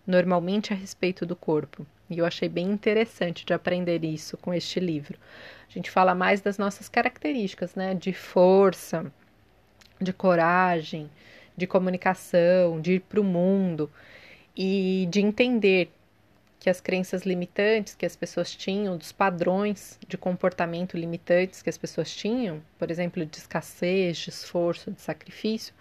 normalmente 0.06 0.74
a 0.74 0.76
respeito 0.76 1.24
do 1.24 1.34
corpo. 1.34 1.86
E 2.11 2.18
eu 2.18 2.26
achei 2.26 2.49
bem 2.49 2.71
interessante 2.71 3.44
de 3.44 3.54
aprender 3.54 4.04
isso 4.04 4.37
com 4.37 4.52
este 4.52 4.78
livro. 4.80 5.18
A 5.68 5.73
gente 5.73 5.90
fala 5.90 6.14
mais 6.14 6.40
das 6.40 6.59
nossas 6.59 6.88
características, 6.88 7.75
né? 7.75 7.94
De 7.94 8.12
força, 8.12 9.11
de 10.00 10.12
coragem, 10.12 11.11
de 11.56 11.66
comunicação, 11.66 12.80
de 12.80 12.94
ir 12.94 13.00
para 13.00 13.21
o 13.21 13.25
mundo 13.25 13.90
e 14.56 15.06
de 15.11 15.21
entender 15.21 15.90
que 16.62 16.71
as 16.71 16.80
crenças 16.80 17.23
limitantes 17.23 17.94
que 17.94 18.06
as 18.06 18.14
pessoas 18.14 18.54
tinham, 18.54 18.97
dos 18.97 19.11
padrões 19.11 19.99
de 20.06 20.16
comportamento 20.16 20.97
limitantes 20.97 21.61
que 21.61 21.68
as 21.68 21.76
pessoas 21.76 22.14
tinham, 22.14 22.62
por 22.78 22.88
exemplo, 22.88 23.26
de 23.26 23.37
escassez, 23.37 24.18
de 24.18 24.30
esforço, 24.30 24.92
de 24.92 25.00
sacrifício, 25.00 25.75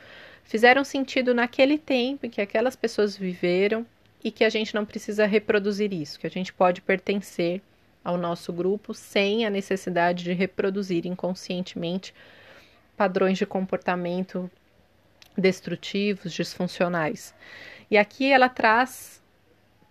fizeram 0.44 0.84
sentido 0.84 1.36
naquele 1.36 1.78
tempo 1.78 2.26
em 2.26 2.32
que 2.32 2.42
aquelas 2.42 2.76
pessoas 2.76 3.16
viveram 3.16 3.86
e 4.24 4.32
que 4.32 4.44
a 4.44 4.50
gente 4.50 4.76
não 4.76 4.86
precisa 4.86 5.26
reproduzir 5.26 5.94
isso, 5.94 6.20
que 6.20 6.28
a 6.28 6.30
gente 6.30 6.54
pode 6.54 6.82
pertencer 6.82 7.62
ao 8.04 8.18
nosso 8.18 8.52
grupo 8.52 8.94
sem 8.94 9.46
a 9.46 9.50
necessidade 9.50 10.24
de 10.24 10.34
reproduzir 10.34 11.06
inconscientemente 11.06 12.14
padrões 12.96 13.38
de 13.38 13.46
comportamento 13.46 14.50
destrutivos, 15.38 16.34
disfuncionais. 16.34 17.34
E 17.90 17.98
aqui 17.98 18.32
ela 18.32 18.50
traz 18.50 19.22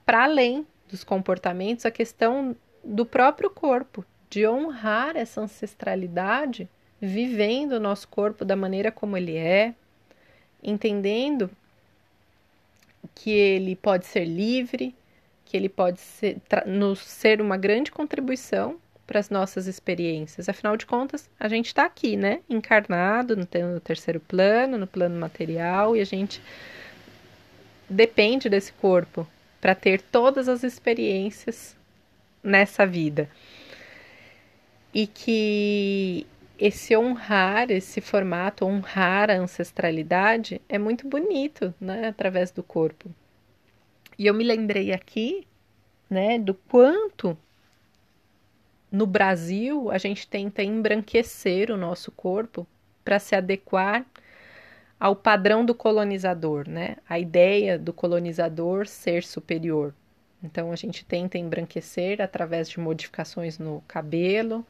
para 0.05 0.25
além 0.25 0.67
dos 0.89 1.05
comportamentos 1.05 1.87
a 1.87 1.91
questão 1.91 2.57
do 2.85 3.07
próprio 3.07 3.51
corpo, 3.51 4.05
de 4.29 4.47
honrar 4.47 5.17
essa 5.17 5.41
ancestralidade, 5.41 6.69
vivendo 7.01 7.73
o 7.73 7.81
nosso 7.81 8.09
corpo 8.09 8.45
da 8.45 8.55
maneira 8.55 8.93
como 8.93 9.17
ele 9.17 9.37
é, 9.37 9.75
entendendo 10.63 11.51
que 13.15 13.31
ele 13.31 13.77
pode 13.77 14.07
ser 14.07 14.25
livre, 14.25 14.95
que 15.45 15.57
ele 15.57 15.69
pode 15.69 16.01
ser, 16.01 16.39
nos 16.67 17.01
ser 17.01 17.41
uma 17.41 17.57
grande 17.57 17.91
contribuição 17.91 18.79
para 19.07 19.19
as 19.19 19.29
nossas 19.29 19.67
experiências. 19.67 20.49
Afinal 20.49 20.77
de 20.77 20.87
contas, 20.87 21.29
a 21.39 21.49
gente 21.49 21.67
está 21.67 21.85
aqui, 21.85 22.17
né? 22.17 22.41
Encarnado 22.49 23.37
no, 23.37 23.81
terceiro 23.81 24.21
plano, 24.21 24.79
no 24.79 24.87
plano 24.87 25.19
material, 25.19 25.97
e 25.97 26.01
a 26.01 26.05
gente 26.05 26.41
depende 27.89 28.49
desse 28.49 28.73
corpo 28.75 29.27
para 29.61 29.75
ter 29.75 30.01
todas 30.01 30.49
as 30.49 30.63
experiências 30.63 31.77
nessa 32.43 32.87
vida. 32.87 33.29
E 34.95 35.07
que 35.07 36.27
esse 36.61 36.95
honrar, 36.95 37.71
esse 37.71 38.01
formato, 38.03 38.67
honrar 38.67 39.31
a 39.31 39.39
ancestralidade, 39.39 40.61
é 40.69 40.79
muito 40.79 41.09
bonito, 41.09 41.75
né, 41.81 42.09
através 42.09 42.51
do 42.51 42.63
corpo. 42.63 43.11
E 44.19 44.27
eu 44.27 44.35
me 44.35 44.45
lembrei 44.45 44.93
aqui, 44.93 45.47
né, 46.09 46.39
do 46.39 46.53
quanto 46.53 47.37
no 48.93 49.07
Brasil 49.07 49.91
a 49.91 49.97
gente 49.97 50.29
tenta 50.29 50.63
embranquecer 50.63 51.71
o 51.71 51.77
nosso 51.77 52.13
corpo 52.13 52.67
para 53.05 53.19
se 53.19 53.35
adequar 53.35 54.05
ao 54.99 55.17
padrão 55.17 55.65
do 55.65 55.75
colonizador, 55.75 56.69
né? 56.69 56.97
A 57.09 57.19
ideia 57.19 57.79
do 57.79 57.93
colonizador 57.93 58.87
ser 58.87 59.23
superior. 59.23 59.95
Então 60.43 60.73
a 60.73 60.77
gente 60.77 61.05
tenta 61.05 61.39
embranquecer 61.39 62.21
através 62.21 62.69
de 62.69 62.79
modificações 62.79 63.59
no 63.59 63.83
cabelo, 63.89 64.67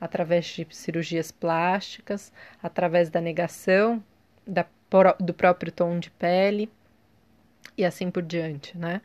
através 0.00 0.46
de 0.46 0.66
cirurgias 0.70 1.30
plásticas, 1.30 2.32
através 2.62 3.10
da 3.10 3.20
negação 3.20 4.02
da, 4.46 4.66
do 5.20 5.34
próprio 5.34 5.72
tom 5.72 5.98
de 5.98 6.10
pele 6.10 6.70
e 7.76 7.84
assim 7.84 8.10
por 8.10 8.22
diante, 8.22 8.76
né? 8.76 9.00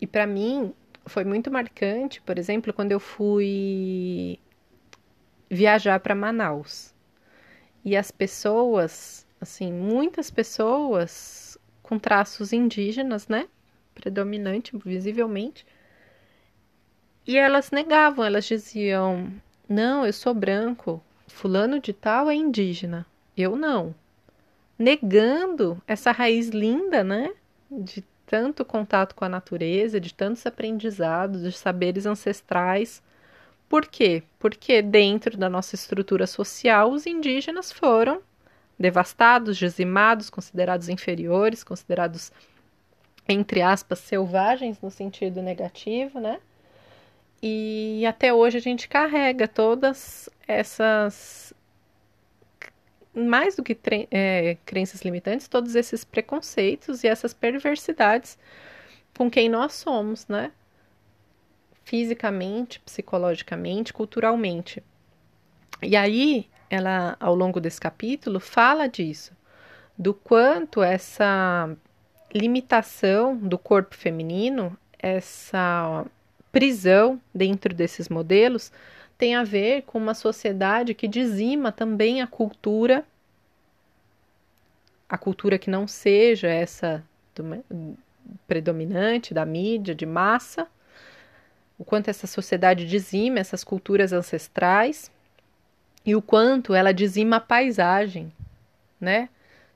E 0.00 0.06
para 0.06 0.26
mim 0.26 0.74
foi 1.06 1.24
muito 1.24 1.50
marcante, 1.50 2.20
por 2.22 2.38
exemplo, 2.38 2.72
quando 2.72 2.92
eu 2.92 3.00
fui 3.00 4.38
viajar 5.48 5.98
para 6.00 6.14
Manaus 6.14 6.94
e 7.84 7.96
as 7.96 8.10
pessoas, 8.10 9.26
assim, 9.40 9.72
muitas 9.72 10.30
pessoas 10.30 11.58
com 11.82 11.98
traços 11.98 12.52
indígenas, 12.52 13.26
né? 13.26 13.48
Predominante, 13.94 14.76
visivelmente. 14.84 15.66
E 17.30 17.36
elas 17.36 17.70
negavam, 17.70 18.24
elas 18.24 18.44
diziam: 18.44 19.32
Não, 19.68 20.04
eu 20.04 20.12
sou 20.12 20.34
branco, 20.34 21.02
fulano 21.28 21.78
de 21.78 21.92
tal 21.92 22.28
é 22.30 22.34
indígena, 22.34 23.06
eu 23.36 23.54
não. 23.56 23.94
Negando 24.78 25.80
essa 25.86 26.10
raiz 26.10 26.48
linda, 26.48 27.04
né? 27.04 27.32
De 27.70 28.02
tanto 28.26 28.64
contato 28.64 29.14
com 29.14 29.24
a 29.24 29.28
natureza, 29.28 30.00
de 30.00 30.12
tantos 30.14 30.44
aprendizados, 30.46 31.42
de 31.42 31.52
saberes 31.52 32.06
ancestrais 32.06 33.02
por 33.70 33.86
quê? 33.86 34.24
Porque 34.36 34.82
dentro 34.82 35.38
da 35.38 35.48
nossa 35.48 35.76
estrutura 35.76 36.26
social, 36.26 36.90
os 36.90 37.06
indígenas 37.06 37.70
foram 37.70 38.20
devastados, 38.76 39.56
dizimados, 39.56 40.28
considerados 40.28 40.88
inferiores, 40.88 41.62
considerados, 41.62 42.32
entre 43.28 43.62
aspas, 43.62 44.00
selvagens 44.00 44.80
no 44.82 44.90
sentido 44.90 45.40
negativo, 45.40 46.18
né? 46.18 46.40
E 47.42 48.04
até 48.06 48.32
hoje 48.32 48.58
a 48.58 48.60
gente 48.60 48.88
carrega 48.88 49.48
todas 49.48 50.28
essas. 50.46 51.54
Mais 53.14 53.56
do 53.56 53.62
que 53.62 53.76
é, 54.10 54.56
crenças 54.64 55.02
limitantes, 55.02 55.48
todos 55.48 55.74
esses 55.74 56.04
preconceitos 56.04 57.02
e 57.02 57.08
essas 57.08 57.34
perversidades 57.34 58.38
com 59.16 59.28
quem 59.30 59.48
nós 59.48 59.74
somos, 59.74 60.28
né? 60.28 60.52
fisicamente, 61.90 62.78
psicologicamente, 62.80 63.92
culturalmente. 63.92 64.80
E 65.82 65.96
aí, 65.96 66.48
ela, 66.70 67.16
ao 67.18 67.34
longo 67.34 67.60
desse 67.60 67.80
capítulo, 67.80 68.38
fala 68.38 68.86
disso, 68.86 69.32
do 69.98 70.14
quanto 70.14 70.84
essa 70.84 71.68
limitação 72.32 73.36
do 73.36 73.58
corpo 73.58 73.96
feminino, 73.96 74.78
essa 74.96 76.06
prisão 76.52 77.20
dentro 77.34 77.74
desses 77.74 78.08
modelos, 78.08 78.72
tem 79.16 79.34
a 79.34 79.44
ver 79.44 79.82
com 79.82 79.98
uma 79.98 80.14
sociedade 80.14 80.94
que 80.94 81.06
dizima 81.06 81.70
também 81.70 82.22
a 82.22 82.26
cultura, 82.26 83.04
a 85.08 85.18
cultura 85.18 85.58
que 85.58 85.70
não 85.70 85.86
seja 85.86 86.48
essa 86.48 87.04
do, 87.34 87.62
predominante 88.46 89.34
da 89.34 89.44
mídia, 89.44 89.94
de 89.94 90.06
massa, 90.06 90.66
o 91.78 91.84
quanto 91.84 92.08
essa 92.08 92.26
sociedade 92.26 92.86
dizima 92.86 93.38
essas 93.38 93.64
culturas 93.64 94.12
ancestrais 94.12 95.10
e 96.04 96.14
o 96.14 96.22
quanto 96.22 96.74
ela 96.74 96.92
dizima 96.92 97.36
a 97.36 97.40
paisagem, 97.40 98.32
né? 99.00 99.28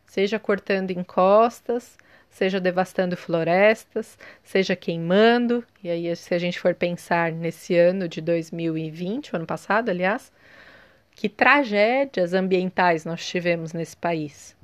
Seja 0.07 0.39
cortando 0.39 0.91
encostas, 0.91 1.97
seja 2.35 2.61
devastando 2.61 3.17
florestas, 3.17 4.19
seja 4.43 4.75
queimando. 4.75 5.65
E 5.85 5.89
aí, 5.89 6.17
se 6.17 6.35
a 6.35 6.39
gente 6.39 6.59
for 6.59 6.75
pensar 6.75 7.31
nesse 7.31 7.77
ano 7.77 8.09
de 8.09 8.21
2020, 8.21 9.33
o 9.33 9.37
ano 9.37 9.47
passado, 9.47 9.89
aliás, 9.89 10.33
que 11.13 11.29
tragédias 11.29 12.35
ambientais 12.35 13.05
nós 13.05 13.25
tivemos 13.25 13.73
nesse 13.73 13.97
país. 13.97 14.57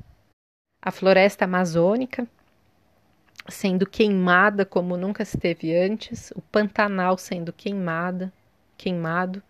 A 0.83 0.91
floresta 0.91 1.45
amazônica, 1.45 2.27
sendo 3.49 3.87
queimada 3.87 4.67
como 4.67 4.97
nunca 4.97 5.23
esteve 5.23 5.73
antes, 5.77 6.33
o 6.33 6.43
Pantanal 6.43 7.17
sendo 7.17 7.53
queimada, 7.53 8.33
queimado, 8.77 9.41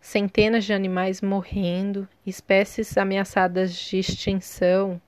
centenas 0.00 0.64
de 0.64 0.72
animais 0.72 1.20
morrendo, 1.20 2.08
espécies 2.24 2.96
ameaçadas 2.96 3.74
de 3.74 3.98
extinção. 3.98 5.02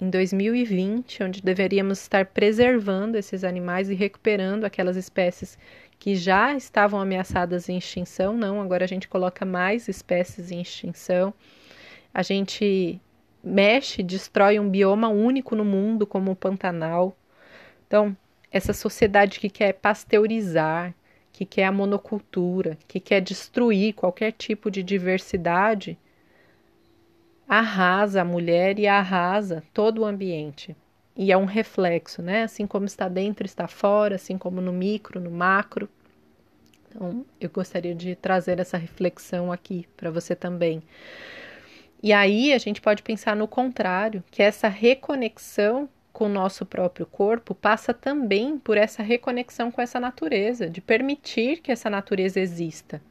Em 0.00 0.10
2020, 0.10 1.24
onde 1.24 1.42
deveríamos 1.42 2.00
estar 2.00 2.26
preservando 2.26 3.18
esses 3.18 3.42
animais 3.42 3.90
e 3.90 3.94
recuperando 3.94 4.64
aquelas 4.64 4.96
espécies 4.96 5.58
que 5.98 6.14
já 6.14 6.54
estavam 6.54 7.00
ameaçadas 7.00 7.68
em 7.68 7.76
extinção, 7.76 8.36
não, 8.36 8.60
agora 8.60 8.84
a 8.84 8.88
gente 8.88 9.08
coloca 9.08 9.44
mais 9.44 9.88
espécies 9.88 10.52
em 10.52 10.60
extinção. 10.60 11.34
A 12.14 12.22
gente 12.22 13.00
mexe, 13.42 14.00
destrói 14.04 14.60
um 14.60 14.70
bioma 14.70 15.08
único 15.08 15.56
no 15.56 15.64
mundo, 15.64 16.06
como 16.06 16.30
o 16.30 16.36
Pantanal. 16.36 17.16
Então, 17.88 18.16
essa 18.52 18.72
sociedade 18.72 19.40
que 19.40 19.50
quer 19.50 19.72
pasteurizar, 19.72 20.94
que 21.32 21.44
quer 21.44 21.64
a 21.64 21.72
monocultura, 21.72 22.78
que 22.86 23.00
quer 23.00 23.20
destruir 23.20 23.94
qualquer 23.94 24.30
tipo 24.30 24.70
de 24.70 24.80
diversidade, 24.80 25.98
arrasa 27.48 28.20
a 28.20 28.24
mulher 28.24 28.78
e 28.78 28.86
arrasa 28.86 29.62
todo 29.72 30.02
o 30.02 30.04
ambiente. 30.04 30.76
E 31.16 31.32
é 31.32 31.36
um 31.36 31.46
reflexo, 31.46 32.22
né? 32.22 32.42
Assim 32.44 32.66
como 32.66 32.84
está 32.84 33.08
dentro, 33.08 33.46
está 33.46 33.66
fora, 33.66 34.14
assim 34.16 34.36
como 34.36 34.60
no 34.60 34.72
micro, 34.72 35.18
no 35.18 35.30
macro. 35.30 35.88
Então, 36.88 37.24
eu 37.40 37.50
gostaria 37.50 37.94
de 37.94 38.14
trazer 38.14 38.60
essa 38.60 38.76
reflexão 38.76 39.50
aqui 39.50 39.86
para 39.96 40.10
você 40.10 40.36
também. 40.36 40.82
E 42.02 42.12
aí 42.12 42.52
a 42.52 42.58
gente 42.58 42.80
pode 42.80 43.02
pensar 43.02 43.34
no 43.34 43.48
contrário, 43.48 44.22
que 44.30 44.42
essa 44.42 44.68
reconexão 44.68 45.88
com 46.12 46.26
o 46.26 46.28
nosso 46.28 46.64
próprio 46.64 47.06
corpo 47.06 47.54
passa 47.54 47.92
também 47.92 48.58
por 48.58 48.76
essa 48.76 49.02
reconexão 49.02 49.70
com 49.70 49.80
essa 49.80 49.98
natureza, 49.98 50.68
de 50.70 50.80
permitir 50.80 51.60
que 51.60 51.72
essa 51.72 51.90
natureza 51.90 52.38
exista. 52.38 53.02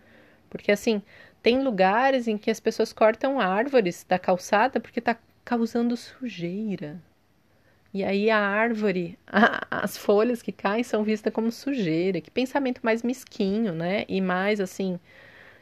Porque 0.50 0.71
assim, 0.71 1.02
tem 1.41 1.63
lugares 1.63 2.28
em 2.28 2.38
que 2.38 2.52
as 2.52 2.60
pessoas 2.60 2.91
cortam 2.91 3.39
árvores 3.39 4.06
da 4.08 4.19
calçada 4.19 4.80
porque 4.80 5.00
está 5.00 5.17
causando 5.45 5.95
sujeira. 5.95 7.02
E 7.93 8.04
aí 8.04 8.30
a 8.30 8.38
árvore, 8.38 9.17
a, 9.26 9.65
as 9.71 9.97
folhas 9.97 10.41
que 10.41 10.52
caem 10.52 10.84
são 10.84 11.04
vistas 11.04 11.34
como 11.34 11.52
sujeira. 11.52 12.21
Que 12.21 12.30
pensamento 12.30 12.82
mais 12.84 13.02
mesquinho, 13.02 13.73
né? 13.73 14.06
E 14.08 14.19
mais 14.21 14.60
assim 14.60 15.00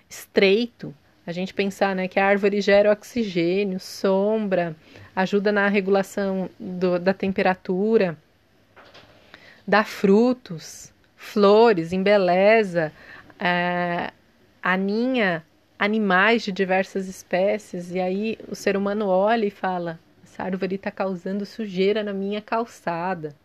estreito. 0.10 0.94
A 1.26 1.32
gente 1.32 1.54
pensar, 1.54 1.96
né, 1.96 2.08
que 2.08 2.20
a 2.20 2.26
árvore 2.26 2.62
gera 2.62 2.92
oxigênio, 2.92 3.80
sombra, 3.80 4.76
ajuda 5.16 5.52
na 5.52 5.68
regulação 5.68 6.50
do, 6.60 7.00
da 7.00 7.16
temperatura, 7.16 8.16
dá 9.66 9.84
frutos, 9.84 10.94
flores, 11.16 11.92
embeleza, 11.92 12.94
é, 13.40 14.12
aninha 14.62 15.44
animais 15.78 16.44
de 16.44 16.52
diversas 16.52 17.08
espécies, 17.08 17.92
e 17.92 18.00
aí 18.00 18.38
o 18.48 18.56
ser 18.56 18.78
humano 18.78 19.08
olha 19.08 19.46
e 19.46 19.52
fala: 19.52 20.00
essa 20.24 20.44
árvore 20.44 20.76
está 20.76 20.92
causando 20.92 21.46
sujeira 21.46 22.04
na 22.04 22.14
minha 22.14 22.42
calçada. 22.42 23.36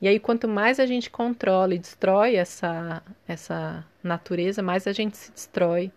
E 0.00 0.08
aí, 0.08 0.18
quanto 0.18 0.48
mais 0.48 0.80
a 0.80 0.86
gente 0.86 1.08
controla 1.08 1.74
e 1.74 1.78
destrói 1.78 2.34
essa, 2.34 3.00
essa 3.28 3.86
natureza, 4.02 4.60
mais 4.60 4.88
a 4.88 4.92
gente 4.92 5.16
se 5.16 5.30
destrói. 5.30 5.92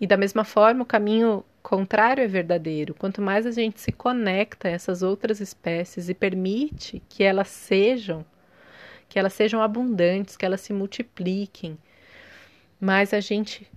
E 0.00 0.06
da 0.06 0.16
mesma 0.16 0.42
forma, 0.42 0.82
o 0.82 0.86
caminho 0.86 1.44
contrário 1.62 2.24
é 2.24 2.26
verdadeiro. 2.26 2.92
Quanto 2.94 3.22
mais 3.22 3.46
a 3.46 3.52
gente 3.52 3.80
se 3.80 3.92
conecta 3.92 4.66
a 4.66 4.70
essas 4.72 5.02
outras 5.02 5.40
espécies 5.40 6.08
e 6.08 6.14
permite 6.14 7.00
que 7.08 7.22
elas 7.22 7.46
sejam, 7.48 8.24
que 9.08 9.18
elas 9.18 9.32
sejam 9.32 9.62
abundantes, 9.62 10.36
que 10.36 10.44
elas 10.44 10.60
se 10.62 10.72
multipliquem, 10.72 11.78
mais 12.80 13.14
a 13.14 13.20
gente 13.20 13.70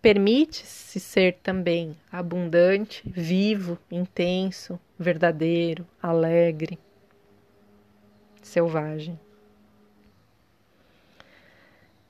permite-se 0.00 0.98
ser 0.98 1.34
também 1.42 1.96
abundante, 2.10 3.02
vivo, 3.06 3.78
intenso, 3.90 4.80
verdadeiro, 4.98 5.86
alegre, 6.02 6.78
selvagem. 8.42 9.18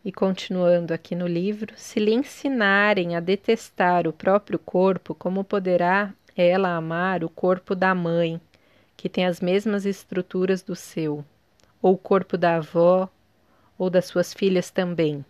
E 0.04 0.10
continuando 0.10 0.94
aqui 0.94 1.14
no 1.14 1.26
livro, 1.26 1.74
se 1.76 2.00
lhe 2.00 2.14
ensinarem 2.14 3.16
a 3.16 3.20
detestar 3.20 4.06
o 4.06 4.12
próprio 4.12 4.58
corpo, 4.58 5.14
como 5.14 5.44
poderá 5.44 6.14
ela 6.34 6.74
amar 6.74 7.22
o 7.22 7.28
corpo 7.28 7.74
da 7.74 7.94
mãe, 7.94 8.40
que 8.96 9.08
tem 9.08 9.26
as 9.26 9.40
mesmas 9.40 9.84
estruturas 9.84 10.62
do 10.62 10.74
seu, 10.74 11.24
ou 11.82 11.94
o 11.94 11.98
corpo 11.98 12.38
da 12.38 12.56
avó, 12.56 13.10
ou 13.76 13.90
das 13.90 14.06
suas 14.06 14.32
filhas 14.32 14.70
também? 14.70 15.24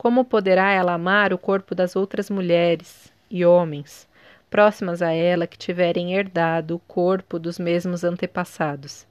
Como 0.00 0.24
poderá 0.24 0.72
ela 0.72 0.94
amar 0.94 1.30
o 1.30 1.36
corpo 1.36 1.74
das 1.74 1.94
outras 1.94 2.30
mulheres 2.30 3.12
e 3.30 3.44
homens, 3.44 4.08
próximas 4.48 5.02
a 5.02 5.12
ela, 5.12 5.46
que 5.46 5.58
tiverem 5.58 6.14
herdado 6.14 6.76
o 6.76 6.78
corpo 6.78 7.38
dos 7.38 7.58
mesmos 7.58 8.02
antepassados? 8.02 9.06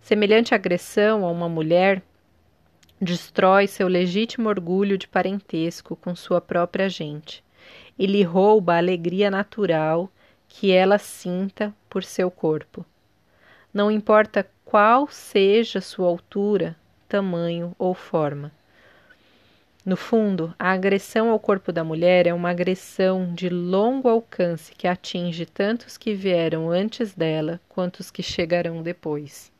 Semelhante 0.00 0.52
agressão 0.52 1.24
a 1.24 1.30
uma 1.30 1.48
mulher 1.48 2.02
destrói 3.00 3.68
seu 3.68 3.86
legítimo 3.86 4.48
orgulho 4.48 4.98
de 4.98 5.06
parentesco 5.06 5.94
com 5.94 6.16
sua 6.16 6.40
própria 6.40 6.88
gente 6.88 7.44
e 7.96 8.04
lhe 8.04 8.24
rouba 8.24 8.74
a 8.74 8.78
alegria 8.78 9.30
natural 9.30 10.10
que 10.48 10.72
ela 10.72 10.98
sinta 10.98 11.72
por 11.88 12.02
seu 12.02 12.28
corpo. 12.28 12.84
Não 13.72 13.88
importa 13.88 14.44
qual 14.64 15.06
seja 15.06 15.80
sua 15.80 16.08
altura, 16.08 16.74
tamanho 17.08 17.72
ou 17.78 17.94
forma. 17.94 18.50
No 19.84 19.98
fundo, 19.98 20.54
a 20.58 20.70
agressão 20.70 21.28
ao 21.28 21.38
corpo 21.38 21.70
da 21.70 21.84
mulher 21.84 22.26
é 22.26 22.32
uma 22.32 22.48
agressão 22.48 23.34
de 23.34 23.50
longo 23.50 24.08
alcance 24.08 24.72
que 24.74 24.88
atinge 24.88 25.44
tanto 25.44 25.86
os 25.86 25.98
que 25.98 26.14
vieram 26.14 26.70
antes 26.70 27.12
dela 27.12 27.60
quanto 27.68 28.00
os 28.00 28.10
que 28.10 28.22
chegarão 28.22 28.82
depois. 28.82 29.52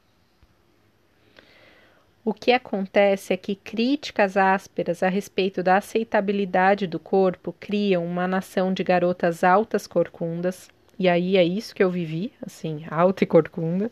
O 2.24 2.32
que 2.32 2.52
acontece 2.52 3.34
é 3.34 3.36
que 3.36 3.54
críticas 3.54 4.38
ásperas 4.38 5.02
a 5.02 5.10
respeito 5.10 5.62
da 5.62 5.76
aceitabilidade 5.76 6.86
do 6.86 6.98
corpo 6.98 7.54
criam 7.60 8.02
uma 8.02 8.26
nação 8.26 8.72
de 8.72 8.82
garotas 8.82 9.44
altas 9.44 9.86
corcundas, 9.86 10.70
e 10.98 11.06
aí 11.06 11.36
é 11.36 11.44
isso 11.44 11.74
que 11.74 11.84
eu 11.84 11.90
vivi, 11.90 12.32
assim, 12.40 12.86
alta 12.90 13.24
e 13.24 13.26
corcunda, 13.26 13.90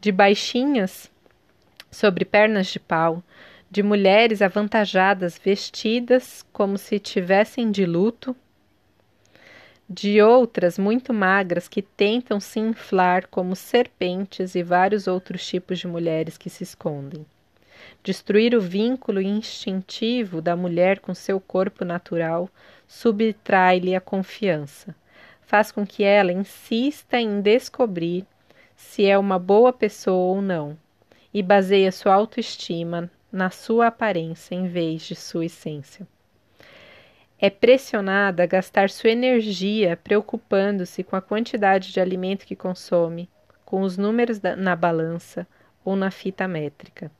de 0.00 0.10
baixinhas 0.10 1.10
sobre 1.90 2.24
pernas 2.24 2.68
de 2.68 2.80
pau, 2.80 3.22
de 3.72 3.82
mulheres 3.82 4.42
avantajadas 4.42 5.40
vestidas 5.42 6.44
como 6.52 6.76
se 6.76 6.98
tivessem 6.98 7.70
de 7.70 7.86
luto, 7.86 8.36
de 9.88 10.20
outras 10.20 10.78
muito 10.78 11.14
magras 11.14 11.68
que 11.68 11.80
tentam 11.80 12.38
se 12.38 12.60
inflar 12.60 13.28
como 13.28 13.56
serpentes 13.56 14.54
e 14.54 14.62
vários 14.62 15.06
outros 15.06 15.46
tipos 15.46 15.78
de 15.78 15.86
mulheres 15.86 16.36
que 16.36 16.50
se 16.50 16.62
escondem. 16.62 17.24
Destruir 18.02 18.54
o 18.54 18.60
vínculo 18.60 19.22
instintivo 19.22 20.42
da 20.42 20.54
mulher 20.54 21.00
com 21.00 21.14
seu 21.14 21.40
corpo 21.40 21.82
natural 21.82 22.50
subtrai-lhe 22.86 23.96
a 23.96 24.02
confiança. 24.02 24.94
Faz 25.40 25.72
com 25.72 25.86
que 25.86 26.04
ela 26.04 26.30
insista 26.30 27.18
em 27.18 27.40
descobrir 27.40 28.26
se 28.76 29.06
é 29.06 29.16
uma 29.16 29.38
boa 29.38 29.72
pessoa 29.72 30.36
ou 30.36 30.42
não, 30.42 30.76
e 31.32 31.42
baseia 31.42 31.90
sua 31.90 32.12
autoestima 32.12 33.10
na 33.32 33.50
sua 33.50 33.86
aparência 33.86 34.54
em 34.54 34.68
vez 34.68 35.02
de 35.02 35.14
sua 35.14 35.46
essência. 35.46 36.06
É 37.38 37.50
pressionada 37.50 38.42
a 38.42 38.46
gastar 38.46 38.90
sua 38.90 39.10
energia 39.10 39.96
preocupando-se 39.96 41.02
com 41.02 41.16
a 41.16 41.22
quantidade 41.22 41.92
de 41.92 41.98
alimento 41.98 42.46
que 42.46 42.54
consome, 42.54 43.28
com 43.64 43.80
os 43.80 43.96
números 43.96 44.38
da, 44.38 44.54
na 44.54 44.76
balança 44.76 45.46
ou 45.84 45.96
na 45.96 46.10
fita 46.10 46.46
métrica. 46.46 47.10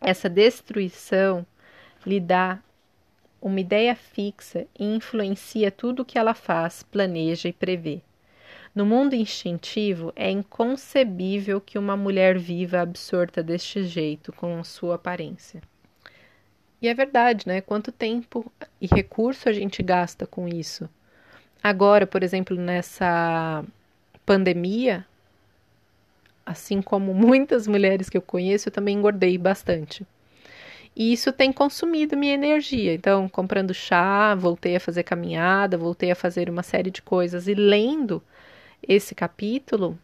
Essa 0.00 0.28
destruição 0.28 1.46
lhe 2.04 2.18
dá 2.18 2.58
uma 3.40 3.60
ideia 3.60 3.94
fixa 3.94 4.66
e 4.78 4.84
influencia 4.84 5.70
tudo 5.70 6.02
o 6.02 6.04
que 6.04 6.18
ela 6.18 6.34
faz, 6.34 6.82
planeja 6.82 7.48
e 7.48 7.52
prevê. 7.52 8.02
No 8.74 8.86
mundo 8.86 9.14
instintivo, 9.14 10.12
é 10.16 10.30
inconcebível 10.30 11.60
que 11.60 11.78
uma 11.78 11.94
mulher 11.94 12.38
viva 12.38 12.80
absorta 12.80 13.42
deste 13.42 13.84
jeito, 13.84 14.32
com 14.32 14.64
sua 14.64 14.94
aparência. 14.94 15.60
E 16.80 16.88
é 16.88 16.94
verdade, 16.94 17.46
né? 17.46 17.60
Quanto 17.60 17.92
tempo 17.92 18.50
e 18.80 18.86
recurso 18.86 19.48
a 19.48 19.52
gente 19.52 19.82
gasta 19.82 20.26
com 20.26 20.48
isso? 20.48 20.88
Agora, 21.62 22.06
por 22.06 22.22
exemplo, 22.22 22.56
nessa 22.56 23.62
pandemia, 24.24 25.06
assim 26.44 26.80
como 26.80 27.12
muitas 27.14 27.68
mulheres 27.68 28.08
que 28.08 28.16
eu 28.16 28.22
conheço, 28.22 28.68
eu 28.68 28.72
também 28.72 28.96
engordei 28.96 29.36
bastante. 29.36 30.06
E 30.96 31.12
isso 31.12 31.30
tem 31.30 31.52
consumido 31.52 32.16
minha 32.16 32.34
energia. 32.34 32.94
Então, 32.94 33.28
comprando 33.28 33.72
chá, 33.72 34.34
voltei 34.34 34.76
a 34.76 34.80
fazer 34.80 35.02
caminhada, 35.02 35.78
voltei 35.78 36.10
a 36.10 36.16
fazer 36.16 36.50
uma 36.50 36.62
série 36.62 36.90
de 36.90 37.00
coisas. 37.00 37.48
E 37.48 37.54
lendo 37.54 38.22
esse 38.86 39.14
capítulo, 39.14 39.98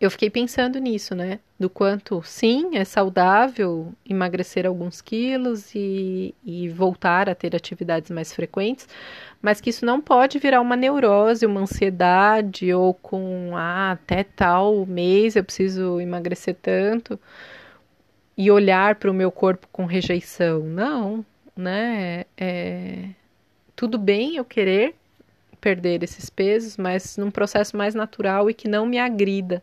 eu 0.00 0.10
fiquei 0.10 0.28
pensando 0.28 0.78
nisso, 0.78 1.14
né? 1.14 1.38
Do 1.58 1.70
quanto, 1.70 2.22
sim, 2.24 2.76
é 2.76 2.84
saudável 2.84 3.92
emagrecer 4.08 4.66
alguns 4.66 5.00
quilos 5.00 5.74
e, 5.74 6.34
e 6.44 6.68
voltar 6.68 7.28
a 7.28 7.34
ter 7.34 7.54
atividades 7.54 8.10
mais 8.10 8.32
frequentes, 8.34 8.88
mas 9.40 9.60
que 9.60 9.70
isso 9.70 9.86
não 9.86 10.00
pode 10.00 10.38
virar 10.38 10.60
uma 10.60 10.76
neurose, 10.76 11.46
uma 11.46 11.60
ansiedade, 11.60 12.72
ou 12.74 12.92
com, 12.92 13.52
ah, 13.56 13.92
até 13.92 14.24
tal 14.24 14.84
mês 14.84 15.36
eu 15.36 15.44
preciso 15.44 16.00
emagrecer 16.00 16.56
tanto, 16.60 17.18
e 18.36 18.50
olhar 18.50 18.96
para 18.96 19.10
o 19.10 19.14
meu 19.14 19.30
corpo 19.30 19.68
com 19.72 19.84
rejeição. 19.86 20.60
Não, 20.64 21.24
né? 21.56 22.24
É, 22.36 23.08
tudo 23.76 23.96
bem 23.98 24.36
eu 24.36 24.44
querer 24.44 24.94
perder 25.64 26.02
esses 26.02 26.28
pesos, 26.30 26.76
mas 26.76 27.16
num 27.16 27.30
processo 27.30 27.76
mais 27.76 27.94
natural 27.94 28.50
e 28.50 28.54
que 28.54 28.68
não 28.68 28.84
me 28.86 28.98
agrida 28.98 29.62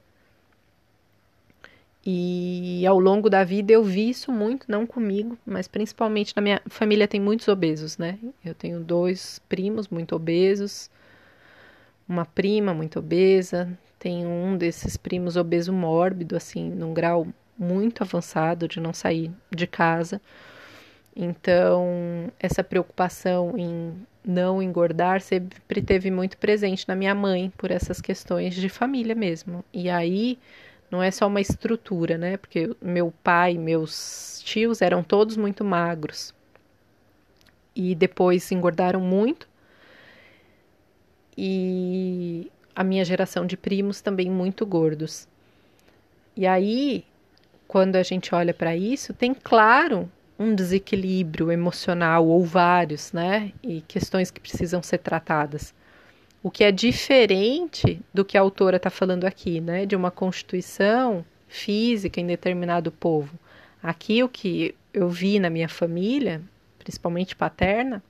E 2.06 2.84
ao 2.88 3.00
longo 3.00 3.30
da 3.30 3.44
vida 3.44 3.72
eu 3.74 3.84
vi 3.84 4.10
isso 4.10 4.32
muito, 4.32 4.66
não 4.68 4.88
comigo, 4.88 5.38
mas 5.46 5.68
principalmente 5.68 6.36
na 6.36 6.42
minha 6.42 6.62
família 6.68 7.08
tem 7.08 7.22
muitos 7.22 7.48
obesos, 7.48 7.98
né? 7.98 8.18
Eu 8.44 8.56
tenho 8.56 8.80
dois 8.80 9.40
primos 9.48 9.88
muito 9.88 10.16
obesos, 10.16 10.90
uma 12.08 12.26
prima 12.26 12.74
muito 12.74 12.98
obesa, 13.00 13.70
tenho 14.00 14.30
um 14.30 14.58
desses 14.58 14.98
primos 14.98 15.38
obeso 15.38 15.72
mórbido, 15.72 16.36
assim, 16.36 16.70
num 16.72 16.94
grau 16.94 17.28
muito 17.58 18.02
avançado 18.02 18.68
de 18.68 18.80
não 18.80 18.94
sair 18.94 19.32
de 19.52 19.68
casa. 19.68 20.20
Então, 21.16 22.32
essa 22.40 22.64
preocupação 22.64 23.54
em 23.58 23.94
não 24.24 24.62
engordar 24.62 25.22
sempre 25.22 25.82
teve 25.82 26.12
muito 26.12 26.38
presente 26.38 26.88
na 26.88 26.96
minha 26.96 27.16
mãe 27.16 27.52
por 27.58 27.72
essas 27.72 28.00
questões 28.00 28.54
de 28.54 28.70
família 28.70 29.16
mesmo. 29.16 29.66
E 29.74 29.90
aí 29.90 30.38
não 30.90 31.02
é 31.02 31.10
só 31.10 31.28
uma 31.28 31.42
estrutura, 31.42 32.18
né? 32.18 32.38
Porque 32.38 32.76
meu 32.82 33.14
pai, 33.24 33.58
meus 33.58 34.42
tios 34.44 34.82
eram 34.82 35.04
todos 35.04 35.38
muito 35.38 35.64
magros. 35.64 36.34
E 37.76 37.96
depois 37.96 38.52
engordaram 38.52 39.00
muito. 39.00 39.50
E 41.38 42.52
a 42.76 42.84
minha 42.84 43.04
geração 43.06 43.46
de 43.46 43.58
primos 43.58 44.02
também 44.02 44.30
muito 44.30 44.66
gordos. 44.66 45.28
E 46.36 46.46
aí, 46.46 47.06
quando 47.68 47.96
a 47.96 48.04
gente 48.04 48.36
olha 48.36 48.54
para 48.54 48.76
isso, 48.76 49.14
tem 49.14 49.34
claro 49.34 50.10
um 50.42 50.56
desequilíbrio 50.56 51.52
emocional 51.52 52.28
ou 52.28 52.44
vários, 52.44 53.12
né? 53.14 53.52
E 53.62 53.82
questões 53.82 54.32
que 54.32 54.40
precisam 54.40 54.82
ser 54.82 54.98
tratadas 54.98 55.74
o 56.44 56.50
que 56.50 56.64
é 56.64 56.72
diferente 56.72 58.02
do 58.14 58.26
que 58.26 58.38
a 58.38 58.42
autora 58.42 58.78
está 58.78 58.90
falando 58.90 59.26
aqui, 59.26 59.62
né? 59.62 59.86
De 59.86 59.96
uma 59.96 60.10
constituição 60.10 61.24
física 61.48 62.20
em 62.20 62.26
determinado 62.26 62.92
povo. 62.92 63.38
Aqui 63.82 64.24
o 64.24 64.30
que 64.30 64.74
eu 64.94 65.10
vi 65.10 65.40
na 65.40 65.50
minha 65.50 65.70
família, 65.70 66.42
principalmente 66.80 67.36
paterna, 67.36 68.04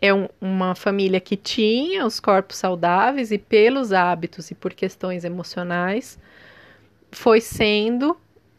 é 0.00 0.12
um, 0.12 0.28
uma 0.40 0.74
família 0.74 1.20
que 1.20 1.36
tinha 1.36 2.04
os 2.04 2.20
corpos 2.20 2.56
saudáveis 2.58 3.30
e 3.30 3.38
pelos 3.38 3.92
hábitos 3.92 4.50
e 4.50 4.54
por 4.54 4.74
questões 4.74 5.24
emocionais 5.24 6.18
foi 7.10 7.40
sendo 7.40 8.16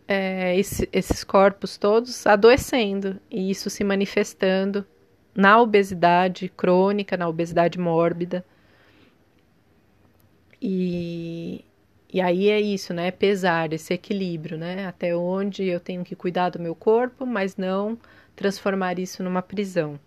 é, 0.07 0.57
esse, 0.57 0.87
esses 0.91 1.23
corpos 1.23 1.77
todos 1.77 2.25
adoecendo 2.27 3.19
e 3.29 3.49
isso 3.49 3.69
se 3.69 3.83
manifestando 3.83 4.85
na 5.35 5.59
obesidade 5.59 6.49
crônica, 6.49 7.17
na 7.17 7.27
obesidade 7.27 7.77
mórbida. 7.79 8.45
E, 10.61 11.65
e 12.11 12.21
aí 12.21 12.49
é 12.49 12.61
isso, 12.61 12.93
né? 12.93 13.11
Pesar, 13.11 13.73
esse 13.73 13.93
equilíbrio, 13.93 14.57
né? 14.57 14.87
Até 14.87 15.15
onde 15.15 15.65
eu 15.65 15.79
tenho 15.79 16.03
que 16.03 16.15
cuidar 16.15 16.49
do 16.49 16.59
meu 16.59 16.73
corpo, 16.73 17.25
mas 17.25 17.57
não 17.57 17.97
transformar 18.35 18.97
isso 18.99 19.21
numa 19.23 19.41
prisão. 19.41 19.99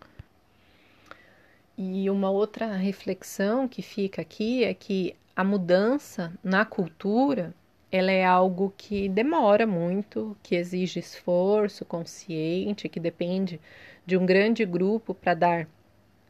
E 1.76 2.11
uma 2.11 2.30
outra 2.30 2.74
reflexão 2.74 3.68
que 3.68 3.82
fica 3.82 4.22
aqui 4.22 4.64
é 4.64 4.74
que 4.74 5.14
a 5.37 5.44
mudança 5.44 6.32
na 6.42 6.64
cultura 6.64 7.54
ela 7.90 8.12
é 8.12 8.24
algo 8.24 8.72
que 8.77 9.09
demora 9.09 9.66
muito, 9.66 10.37
que 10.42 10.55
exige 10.55 11.01
esforço 11.01 11.85
consciente, 11.85 12.88
que 12.88 13.01
depende 13.01 13.61
de 14.05 14.16
um 14.16 14.27
grande 14.27 14.64
grupo 14.64 15.14
para 15.14 15.35
dar 15.35 15.68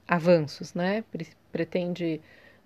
avanços, 0.06 0.72
né? 0.74 1.04
Pretende 1.50 2.20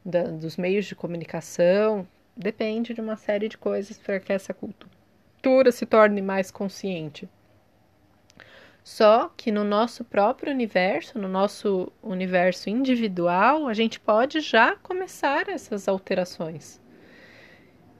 da, 0.04 0.24
dos 0.24 0.56
meios 0.56 0.84
de 0.86 0.94
comunicação, 0.94 2.06
depende 2.36 2.92
de 2.94 3.00
uma 3.00 3.16
série 3.16 3.48
de 3.48 3.56
coisas 3.56 3.98
para 3.98 4.20
que 4.20 4.32
essa 4.32 4.54
cultura 4.54 5.72
se 5.72 5.86
torne 5.86 6.20
mais 6.20 6.50
consciente. 6.50 7.28
Só 8.84 9.32
que 9.36 9.52
no 9.52 9.62
nosso 9.62 10.04
próprio 10.04 10.52
universo, 10.52 11.18
no 11.18 11.28
nosso 11.28 11.92
universo 12.02 12.68
individual, 12.68 13.68
a 13.68 13.74
gente 13.74 14.00
pode 14.00 14.40
já 14.40 14.74
começar 14.76 15.48
essas 15.48 15.86
alterações. 15.86 16.81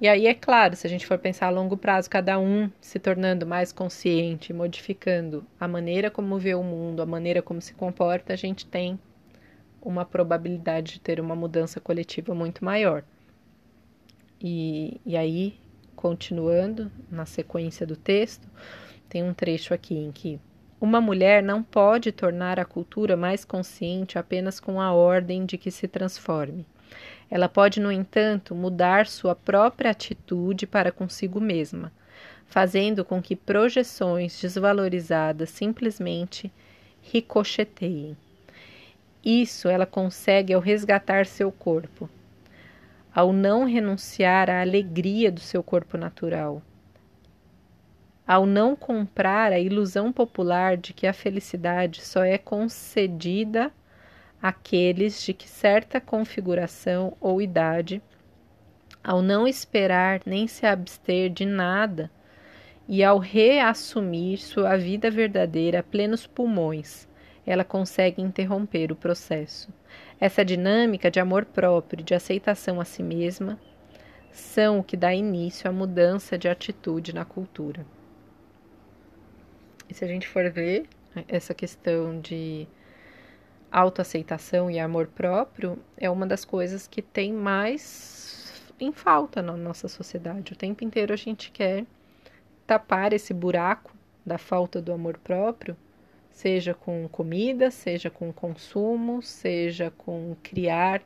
E 0.03 0.09
aí, 0.09 0.27
é 0.27 0.35
claro, 0.35 0.75
se 0.75 0.85
a 0.85 0.91
gente 0.91 1.07
for 1.07 1.17
pensar 1.17 1.47
a 1.47 1.51
longo 1.51 1.77
prazo, 1.77 2.11
cada 2.11 2.37
um 2.37 2.69
se 2.81 2.99
tornando 2.99 3.47
mais 3.47 3.71
consciente, 3.71 4.53
modificando 4.53 5.47
a 5.61 5.69
maneira 5.69 6.11
como 6.11 6.41
vê 6.41 6.57
o 6.57 6.63
mundo, 6.65 7.01
a 7.01 7.07
maneira 7.07 7.41
como 7.41 7.61
se 7.61 7.73
comporta, 7.73 8.33
a 8.33 8.37
gente 8.37 8.67
tem 8.67 8.99
uma 9.81 10.05
probabilidade 10.05 10.95
de 10.95 11.01
ter 11.01 11.21
uma 11.21 11.37
mudança 11.37 11.79
coletiva 11.79 12.35
muito 12.35 12.65
maior. 12.65 13.05
E, 14.41 15.01
e 15.07 15.17
aí, 15.17 15.55
continuando 15.95 16.91
na 17.09 17.25
sequência 17.25 17.87
do 17.87 17.95
texto, 17.95 18.49
tem 19.09 19.23
um 19.23 19.33
trecho 19.33 19.73
aqui 19.73 19.95
em 19.95 20.11
que 20.11 20.41
uma 20.81 21.01
mulher 21.01 21.45
não 21.45 21.63
pode 21.63 22.11
tornar 22.11 22.59
a 22.59 22.65
cultura 22.65 23.17
mais 23.17 23.45
consciente 23.45 24.19
apenas 24.19 24.59
com 24.59 24.81
a 24.81 24.93
ordem 24.93 25.47
de 25.47 25.57
que 25.57 25.71
se 25.71 25.87
transforme. 25.87 26.67
Ela 27.33 27.49
pode, 27.49 27.81
no 27.81 27.91
entanto, 27.91 28.55
mudar 28.55 29.07
sua 29.07 29.35
própria 29.35 29.91
atitude 29.91 30.67
para 30.67 30.93
consigo 30.93 31.41
mesma, 31.41 31.91
fazendo 32.45 33.07
com 33.07 33.23
que 33.23 33.35
projeções 33.35 34.39
desvalorizadas 34.39 35.49
simplesmente 35.49 36.53
ricocheteiem. 37.01 38.15
Isso 39.25 39.67
ela 39.67 39.87
consegue 39.87 40.53
ao 40.53 40.61
resgatar 40.61 41.25
seu 41.25 41.51
corpo, 41.51 42.07
ao 43.15 43.33
não 43.33 43.65
renunciar 43.65 44.51
à 44.51 44.61
alegria 44.61 45.33
do 45.33 45.41
seu 45.41 45.63
corpo 45.63 45.97
natural, 45.97 46.61
ao 48.29 48.45
não 48.45 48.77
comprar 48.77 49.53
a 49.53 49.59
ilusão 49.59 50.13
popular 50.13 50.77
de 50.77 50.93
que 50.93 51.07
a 51.07 51.15
felicidade 51.15 52.03
só 52.03 52.25
é 52.25 52.37
concedida 52.37 53.73
aqueles 54.43 55.23
de 55.23 55.33
que 55.33 55.49
certa 55.49 56.01
configuração 56.01 57.17
ou 57.21 57.41
idade, 57.41 58.03
ao 59.05 59.23
não 59.23 59.47
esperar 59.47 60.21
nem 60.27 60.49
se 60.49 60.67
abster 60.67 61.31
de 61.31 61.47
nada 61.47 62.11
e 62.89 63.05
ao 63.05 63.19
reassumir 63.19 64.39
sua 64.39 64.77
vida 64.77 65.09
verdadeira 65.11 65.79
a 65.79 65.83
plenos 65.83 66.27
pulmões, 66.27 67.09
ela 67.47 67.65
consegue 67.65 68.21
interromper 68.21 68.91
o 68.91 68.97
processo. 68.97 69.73
Essa 70.21 70.45
dinâmica 70.45 71.11
de 71.11 71.21
amor 71.21 71.45
próprio, 71.45 72.05
de 72.05 72.15
aceitação 72.15 72.81
a 72.81 72.85
si 72.85 73.03
mesma, 73.03 73.59
são 74.31 74.81
o 74.81 74.85
que 74.85 74.97
dá 74.97 75.15
início 75.15 75.69
à 75.69 75.73
mudança 75.73 76.37
de 76.37 76.49
atitude 76.49 77.15
na 77.15 77.25
cultura. 77.25 77.87
E 79.89 79.95
se 79.95 80.05
a 80.05 80.09
gente 80.09 80.27
for 80.27 80.51
ver 80.51 80.87
essa 81.29 81.53
questão 81.53 82.21
de 82.21 82.67
autoaceitação 83.73 84.71
e 84.71 84.79
amor 84.79 85.07
próprio 85.07 85.79
é 85.97 86.11
uma 86.11 86.27
das 86.27 86.45
coisas 86.45 86.87
que 86.87 87.01
tem 87.01 87.33
mais 87.33 88.63
em 88.79 88.93
falta 88.93 89.41
na 89.41 89.57
nossa 89.57 89.89
sociedade. 89.89 90.53
O 90.53 90.57
tempo 90.57 90.85
inteiro 90.85 91.15
a 91.15 91.17
gente 91.17 91.51
quer 91.51 91.87
tapar 92.67 93.15
esse 93.15 93.33
buraco 93.33 93.97
da 94.27 94.37
falta 94.37 94.81
do 94.83 94.93
amor 94.93 95.17
próprio, 95.19 95.75
seja 96.31 96.75
com 96.75 97.09
comida, 97.09 97.71
seja 97.71 98.11
com 98.11 98.31
consumo, 98.31 99.23
seja 99.23 99.91
com 99.91 100.37
criar 100.43 101.03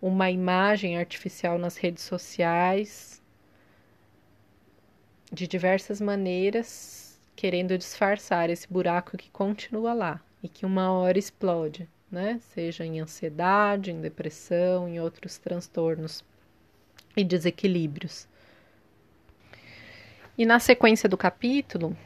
uma 0.00 0.30
imagem 0.30 0.98
artificial 0.98 1.58
nas 1.58 1.76
redes 1.76 2.02
sociais, 2.02 3.22
de 5.30 5.46
diversas 5.46 6.00
maneiras, 6.00 7.20
querendo 7.36 7.76
disfarçar 7.76 8.48
esse 8.48 8.72
buraco 8.72 9.16
que 9.16 9.30
continua 9.30 9.92
lá 9.92 10.23
e 10.44 10.48
que 10.48 10.66
uma 10.66 10.92
hora 10.92 11.18
explode, 11.18 11.88
né? 12.12 12.38
Seja 12.52 12.84
em 12.84 13.00
ansiedade, 13.00 13.90
em 13.90 14.02
depressão, 14.02 14.86
em 14.86 15.00
outros 15.00 15.38
transtornos 15.38 16.22
e 17.16 17.24
desequilíbrios. 17.24 18.28
E 20.36 20.44
na 20.44 20.60
sequência 20.60 21.08
do 21.08 21.16
capítulo, 21.16 21.96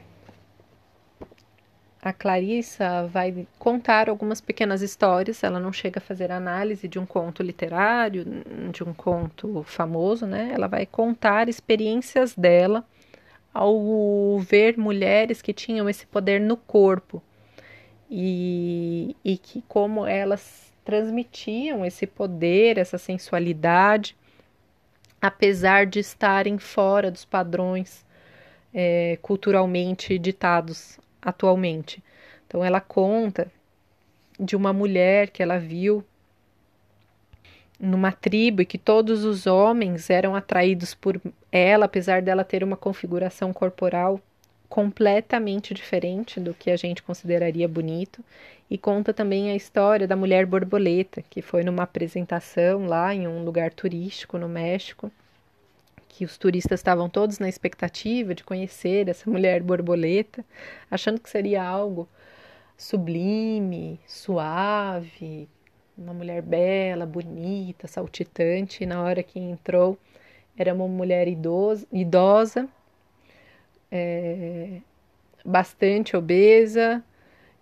a 2.00 2.12
Clarissa 2.12 3.08
vai 3.08 3.44
contar 3.58 4.08
algumas 4.08 4.40
pequenas 4.40 4.82
histórias. 4.82 5.42
Ela 5.42 5.58
não 5.58 5.72
chega 5.72 5.98
a 5.98 6.00
fazer 6.00 6.30
análise 6.30 6.86
de 6.86 6.96
um 6.96 7.04
conto 7.04 7.42
literário, 7.42 8.24
de 8.70 8.84
um 8.84 8.94
conto 8.94 9.64
famoso, 9.64 10.26
né? 10.28 10.52
Ela 10.54 10.68
vai 10.68 10.86
contar 10.86 11.48
experiências 11.48 12.36
dela 12.36 12.86
ao 13.52 14.38
ver 14.38 14.78
mulheres 14.78 15.42
que 15.42 15.52
tinham 15.52 15.88
esse 15.88 16.06
poder 16.06 16.40
no 16.40 16.56
corpo, 16.56 17.20
e, 18.10 19.14
e 19.24 19.36
que 19.36 19.62
como 19.68 20.06
elas 20.06 20.72
transmitiam 20.84 21.84
esse 21.84 22.06
poder, 22.06 22.78
essa 22.78 22.96
sensualidade, 22.96 24.16
apesar 25.20 25.86
de 25.86 25.98
estarem 25.98 26.58
fora 26.58 27.10
dos 27.10 27.24
padrões 27.24 28.06
é, 28.72 29.18
culturalmente 29.20 30.18
ditados 30.18 30.98
atualmente. 31.20 32.02
Então 32.46 32.64
ela 32.64 32.80
conta 32.80 33.50
de 34.40 34.56
uma 34.56 34.72
mulher 34.72 35.30
que 35.30 35.42
ela 35.42 35.58
viu 35.58 36.04
numa 37.78 38.10
tribo 38.10 38.62
e 38.62 38.66
que 38.66 38.78
todos 38.78 39.24
os 39.24 39.46
homens 39.46 40.10
eram 40.10 40.34
atraídos 40.34 40.94
por 40.94 41.20
ela, 41.52 41.84
apesar 41.84 42.22
dela 42.22 42.44
ter 42.44 42.64
uma 42.64 42.76
configuração 42.76 43.52
corporal 43.52 44.20
completamente 44.68 45.72
diferente 45.72 46.38
do 46.38 46.52
que 46.52 46.70
a 46.70 46.76
gente 46.76 47.02
consideraria 47.02 47.66
bonito. 47.66 48.22
E 48.70 48.76
conta 48.76 49.14
também 49.14 49.50
a 49.50 49.56
história 49.56 50.06
da 50.06 50.14
mulher 50.14 50.44
borboleta, 50.44 51.22
que 51.22 51.40
foi 51.40 51.64
numa 51.64 51.84
apresentação 51.84 52.86
lá 52.86 53.14
em 53.14 53.26
um 53.26 53.42
lugar 53.44 53.72
turístico 53.72 54.36
no 54.36 54.48
México, 54.48 55.10
que 56.08 56.24
os 56.24 56.36
turistas 56.36 56.80
estavam 56.80 57.08
todos 57.08 57.38
na 57.38 57.48
expectativa 57.48 58.34
de 58.34 58.44
conhecer 58.44 59.08
essa 59.08 59.30
mulher 59.30 59.62
borboleta, 59.62 60.44
achando 60.90 61.20
que 61.20 61.30
seria 61.30 61.62
algo 61.62 62.06
sublime, 62.76 63.98
suave, 64.06 65.48
uma 65.96 66.12
mulher 66.12 66.42
bela, 66.42 67.06
bonita, 67.06 67.88
saltitante. 67.88 68.84
E 68.84 68.86
na 68.86 69.02
hora 69.02 69.22
que 69.22 69.38
entrou, 69.38 69.98
era 70.56 70.74
uma 70.74 70.86
mulher 70.86 71.26
idosa, 71.26 71.86
idosa 71.90 72.68
é, 73.90 74.80
bastante 75.44 76.16
obesa, 76.16 77.02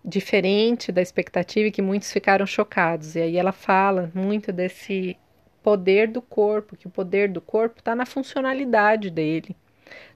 diferente 0.04 0.92
da 0.92 1.02
expectativa 1.02 1.68
e 1.68 1.72
que 1.72 1.82
muitos 1.82 2.12
ficaram 2.12 2.46
chocados. 2.46 3.16
E 3.16 3.20
aí 3.20 3.36
ela 3.36 3.52
fala 3.52 4.10
muito 4.14 4.52
desse 4.52 5.16
poder 5.62 6.08
do 6.08 6.22
corpo, 6.22 6.76
que 6.76 6.86
o 6.86 6.90
poder 6.90 7.28
do 7.28 7.40
corpo 7.40 7.80
está 7.80 7.94
na 7.94 8.06
funcionalidade 8.06 9.10
dele, 9.10 9.56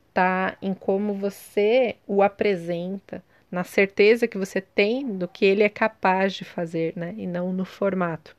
está 0.09 0.57
em 0.63 0.73
como 0.73 1.13
você 1.13 1.97
o 2.07 2.23
apresenta, 2.23 3.23
na 3.51 3.65
certeza 3.65 4.29
que 4.29 4.39
você 4.39 4.61
tem 4.61 5.05
do 5.17 5.27
que 5.27 5.45
ele 5.45 5.65
é 5.65 5.69
capaz 5.69 6.35
de 6.35 6.45
fazer, 6.45 6.93
né? 6.95 7.15
E 7.19 7.27
não 7.27 7.53
no 7.53 7.65
formato. 7.65 8.37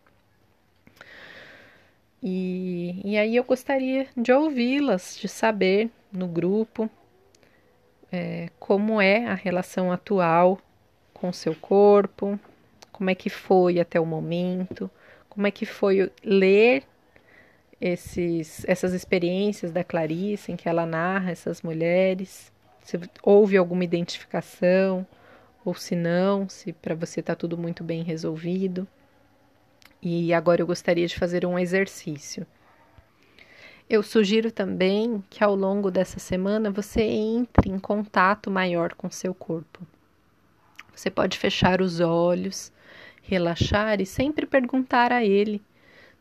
E, 2.23 3.01
e 3.03 3.17
aí 3.17 3.35
eu 3.35 3.43
gostaria 3.43 4.07
de 4.15 4.31
ouvi-las, 4.31 5.17
de 5.19 5.27
saber 5.27 5.89
no 6.13 6.27
grupo 6.27 6.89
é, 8.11 8.49
como 8.59 9.01
é 9.01 9.25
a 9.27 9.33
relação 9.33 9.91
atual 9.91 10.59
com 11.13 11.31
seu 11.31 11.55
corpo, 11.55 12.39
como 12.91 13.09
é 13.09 13.15
que 13.15 13.29
foi 13.29 13.79
até 13.79 13.99
o 13.99 14.05
momento, 14.05 14.89
como 15.29 15.47
é 15.47 15.51
que 15.51 15.65
foi 15.65 16.11
ler 16.23 16.83
esses, 17.79 18.63
essas 18.67 18.93
experiências 18.93 19.71
da 19.71 19.83
Clarice 19.83 20.51
em 20.51 20.55
que 20.55 20.67
ela 20.69 20.85
narra 20.85 21.31
essas 21.31 21.61
mulheres, 21.61 22.51
se 22.83 22.99
houve 23.23 23.57
alguma 23.57 23.83
identificação 23.83 25.05
ou 25.63 25.73
se 25.73 25.95
não, 25.95 26.49
se 26.49 26.73
para 26.73 26.95
você 26.95 27.19
está 27.21 27.35
tudo 27.35 27.57
muito 27.57 27.83
bem 27.83 28.03
resolvido. 28.03 28.87
E 30.01 30.33
agora 30.33 30.61
eu 30.61 30.67
gostaria 30.67 31.07
de 31.07 31.15
fazer 31.15 31.45
um 31.45 31.57
exercício. 31.57 32.45
Eu 33.93 34.01
sugiro 34.01 34.49
também 34.53 35.21
que 35.29 35.43
ao 35.43 35.53
longo 35.53 35.91
dessa 35.91 36.17
semana 36.17 36.71
você 36.71 37.01
entre 37.01 37.69
em 37.69 37.77
contato 37.77 38.49
maior 38.49 38.93
com 38.93 39.11
seu 39.11 39.33
corpo. 39.33 39.85
Você 40.95 41.11
pode 41.11 41.37
fechar 41.37 41.81
os 41.81 41.99
olhos, 41.99 42.71
relaxar 43.21 43.99
e 43.99 44.05
sempre 44.05 44.45
perguntar 44.45 45.11
a 45.11 45.25
ele 45.25 45.61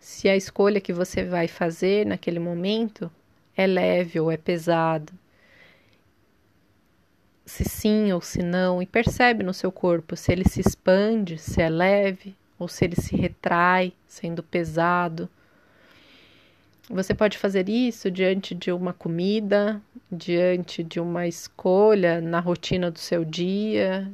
se 0.01 0.29
a 0.29 0.35
escolha 0.35 0.81
que 0.81 0.93
você 0.93 1.23
vai 1.23 1.47
fazer 1.47 2.05
naquele 2.05 2.41
momento 2.41 3.09
é 3.57 3.69
leve 3.69 4.19
ou 4.19 4.33
é 4.33 4.37
pesado. 4.37 5.13
Se 7.47 7.63
sim 7.63 8.13
ou 8.13 8.21
se 8.21 8.43
não, 8.43 8.83
e 8.83 8.87
percebe 8.87 9.45
no 9.45 9.55
seu 9.55 9.71
corpo 9.71 10.17
se 10.17 10.33
ele 10.33 10.49
se 10.49 10.61
expande, 10.61 11.39
se 11.39 11.63
é 11.63 11.71
leve 11.71 12.35
ou 12.59 12.67
se 12.67 12.85
ele 12.85 12.97
se 12.97 13.15
retrai, 13.15 13.93
sendo 14.09 14.43
pesado. 14.43 15.31
Você 16.91 17.15
pode 17.15 17.39
fazer 17.39 17.69
isso 17.69 18.11
diante 18.11 18.53
de 18.53 18.73
uma 18.73 18.93
comida, 18.93 19.81
diante 20.11 20.83
de 20.83 20.99
uma 20.99 21.25
escolha 21.29 22.21
na 22.21 22.41
rotina 22.41 22.91
do 22.91 22.99
seu 22.99 23.25
dia, 23.25 24.11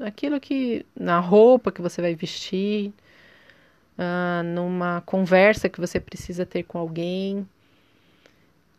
aquilo 0.00 0.38
que 0.38 0.86
na 0.94 1.18
roupa 1.18 1.72
que 1.72 1.82
você 1.82 2.00
vai 2.00 2.14
vestir, 2.14 2.92
uh, 3.98 4.44
numa 4.44 5.00
conversa 5.00 5.68
que 5.68 5.80
você 5.80 5.98
precisa 5.98 6.46
ter 6.46 6.62
com 6.62 6.78
alguém. 6.78 7.44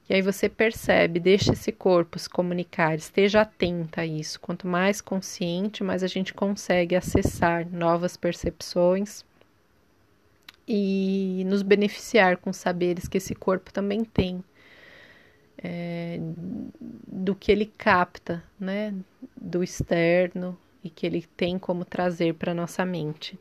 E 0.09 0.13
aí 0.13 0.21
você 0.21 0.47
percebe, 0.47 1.19
deixa 1.19 1.51
esse 1.51 1.73
corpo 1.73 2.17
se 2.17 2.29
comunicar, 2.29 2.95
esteja 2.95 3.41
atenta 3.41 4.01
a 4.01 4.05
isso. 4.05 4.39
Quanto 4.39 4.65
mais 4.65 5.01
consciente, 5.01 5.83
mais 5.83 6.01
a 6.01 6.07
gente 6.07 6.33
consegue 6.33 6.95
acessar 6.95 7.67
novas 7.69 8.15
percepções 8.15 9.25
e 10.67 11.43
nos 11.47 11.61
beneficiar 11.61 12.37
com 12.37 12.53
saberes 12.53 13.07
que 13.07 13.17
esse 13.17 13.35
corpo 13.35 13.71
também 13.73 14.03
tem. 14.03 14.43
É, 15.63 16.19
do 17.07 17.35
que 17.35 17.51
ele 17.51 17.71
capta, 17.77 18.43
né, 18.59 18.95
do 19.39 19.63
externo 19.63 20.57
e 20.83 20.89
que 20.89 21.05
ele 21.05 21.23
tem 21.37 21.59
como 21.59 21.85
trazer 21.85 22.33
para 22.33 22.53
nossa 22.53 22.83
mente, 22.83 23.37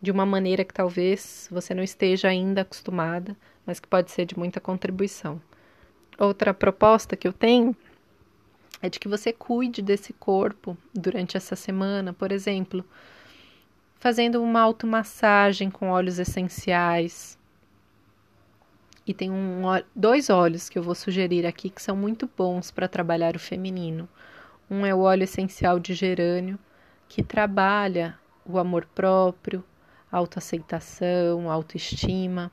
de 0.00 0.10
uma 0.10 0.26
maneira 0.26 0.64
que 0.64 0.74
talvez 0.74 1.48
você 1.50 1.72
não 1.72 1.82
esteja 1.82 2.28
ainda 2.28 2.60
acostumada, 2.60 3.34
mas 3.64 3.80
que 3.80 3.88
pode 3.88 4.10
ser 4.10 4.26
de 4.26 4.38
muita 4.38 4.60
contribuição. 4.60 5.40
Outra 6.18 6.52
proposta 6.52 7.16
que 7.16 7.26
eu 7.26 7.32
tenho 7.32 7.74
é 8.82 8.90
de 8.90 9.00
que 9.00 9.08
você 9.08 9.32
cuide 9.32 9.80
desse 9.80 10.12
corpo 10.12 10.76
durante 10.92 11.36
essa 11.36 11.56
semana, 11.56 12.12
por 12.12 12.32
exemplo, 12.32 12.84
fazendo 14.02 14.42
uma 14.42 14.60
automassagem 14.60 15.70
com 15.70 15.90
óleos 15.90 16.18
essenciais. 16.18 17.38
E 19.06 19.14
tem 19.14 19.30
um, 19.30 19.62
dois 19.94 20.28
óleos 20.28 20.68
que 20.68 20.76
eu 20.76 20.82
vou 20.82 20.96
sugerir 20.96 21.46
aqui 21.46 21.70
que 21.70 21.80
são 21.80 21.94
muito 21.94 22.28
bons 22.36 22.72
para 22.72 22.88
trabalhar 22.88 23.36
o 23.36 23.38
feminino. 23.38 24.08
Um 24.68 24.84
é 24.84 24.92
o 24.92 25.02
óleo 25.02 25.22
essencial 25.22 25.78
de 25.78 25.94
gerânio, 25.94 26.58
que 27.08 27.22
trabalha 27.22 28.18
o 28.44 28.58
amor 28.58 28.86
próprio, 28.92 29.62
autoaceitação, 30.10 31.48
autoestima. 31.48 32.50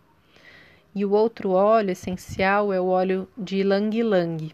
E 0.93 1.03
o 1.03 1.13
outro 1.13 1.49
óleo 1.49 1.89
essencial 1.89 2.71
é 2.71 2.79
o 2.79 2.85
óleo 2.85 3.27
de 3.35 3.61
Ylang 3.61 3.97
Ylang. 3.97 4.51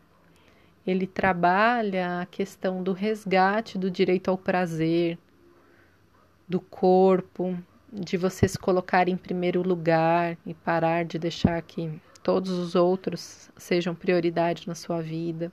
Ele 0.88 1.06
trabalha 1.06 2.22
a 2.22 2.26
questão 2.26 2.82
do 2.82 2.94
resgate 2.94 3.78
do 3.78 3.92
direito 3.92 4.32
ao 4.32 4.38
prazer, 4.38 5.20
do 6.48 6.60
corpo, 6.60 7.58
de 7.92 8.18
você 8.18 8.48
se 8.48 8.58
colocar 8.58 9.08
em 9.08 9.18
primeiro 9.18 9.62
lugar 9.62 10.38
e 10.46 10.54
parar 10.54 11.06
de 11.06 11.18
deixar 11.18 11.62
que 11.62 12.00
todos 12.22 12.52
os 12.52 12.76
outros 12.76 13.50
sejam 13.58 13.96
prioridade 13.96 14.68
na 14.68 14.76
sua 14.76 15.02
vida. 15.02 15.52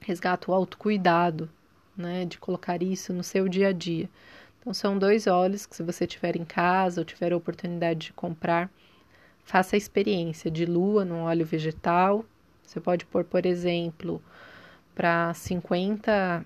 Resgata 0.00 0.50
o 0.50 0.54
autocuidado, 0.54 1.48
né, 1.96 2.24
de 2.24 2.38
colocar 2.38 2.82
isso 2.82 3.12
no 3.12 3.22
seu 3.22 3.48
dia 3.48 3.68
a 3.68 3.72
dia. 3.72 4.08
Então 4.60 4.74
são 4.74 4.98
dois 4.98 5.26
óleos 5.26 5.66
que 5.66 5.76
se 5.76 5.82
você 5.82 6.06
tiver 6.06 6.36
em 6.36 6.44
casa 6.44 7.00
ou 7.00 7.04
tiver 7.04 7.32
a 7.32 7.36
oportunidade 7.36 8.06
de 8.06 8.12
comprar, 8.12 8.70
faça 9.42 9.76
a 9.76 9.78
experiência 9.78 10.50
de 10.50 10.66
lua 10.66 11.04
no 11.04 11.22
óleo 11.24 11.46
vegetal. 11.46 12.24
Você 12.62 12.80
pode 12.80 13.06
pôr, 13.06 13.24
por 13.24 13.46
exemplo, 13.46 14.22
para 14.94 15.32
50 15.32 16.44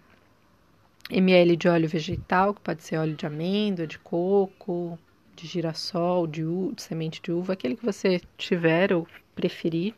ml 1.12 1.56
de 1.56 1.68
óleo 1.68 1.88
vegetal, 1.88 2.54
que 2.54 2.60
pode 2.60 2.82
ser 2.82 2.96
óleo 2.96 3.14
de 3.14 3.26
amêndoa, 3.26 3.86
de 3.86 3.98
coco, 3.98 4.98
de 5.36 5.46
girassol, 5.46 6.26
de, 6.26 6.42
uva, 6.42 6.74
de 6.74 6.82
semente 6.82 7.20
de 7.22 7.30
uva, 7.30 7.52
aquele 7.52 7.76
que 7.76 7.84
você 7.84 8.20
tiver 8.38 8.92
ou 8.92 9.06
preferir. 9.34 9.94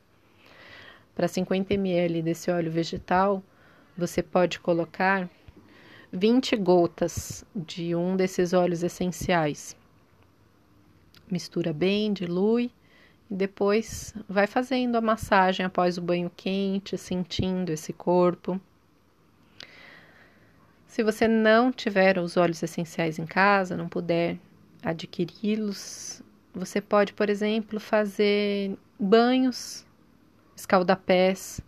Para 1.15 1.29
50 1.29 1.73
ml 1.75 2.23
desse 2.23 2.51
óleo 2.51 2.73
vegetal, 2.73 3.43
você 3.97 4.23
pode 4.23 4.59
colocar 4.59 5.31
20 6.13 6.57
gotas 6.57 7.45
de 7.55 7.95
um 7.95 8.17
desses 8.17 8.53
óleos 8.53 8.83
essenciais. 8.83 9.77
Mistura 11.31 11.73
bem, 11.73 12.13
dilui 12.13 12.71
e 13.31 13.35
depois 13.35 14.13
vai 14.29 14.47
fazendo 14.47 14.97
a 14.97 15.01
massagem 15.01 15.65
após 15.65 15.97
o 15.97 16.03
banho 16.03 16.31
quente, 16.37 16.99
sentindo 16.99 17.71
esse 17.71 17.93
corpo. 17.93 18.61
Se 20.95 21.03
você 21.03 21.27
não 21.27 21.73
tiver 21.73 22.19
os 22.19 22.37
óleos 22.37 22.63
essenciais 22.63 23.19
em 23.19 23.27
casa, 23.27 23.77
não 23.77 23.89
puder 23.89 24.39
adquiri-los, 24.81 26.23
você 26.55 26.81
pode, 26.81 27.13
por 27.13 27.29
exemplo, 27.29 27.81
fazer 27.81 28.79
banhos, 28.97 29.85
escaldapés 30.55 31.61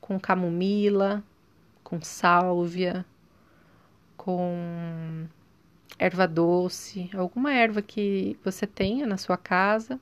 com 0.00 0.18
camomila, 0.18 1.22
com 1.84 2.02
sálvia, 2.02 3.06
com 4.16 5.28
erva 5.96 6.26
doce, 6.26 7.08
alguma 7.14 7.54
erva 7.54 7.80
que 7.80 8.36
você 8.44 8.66
tenha 8.66 9.06
na 9.06 9.16
sua 9.16 9.36
casa 9.36 10.00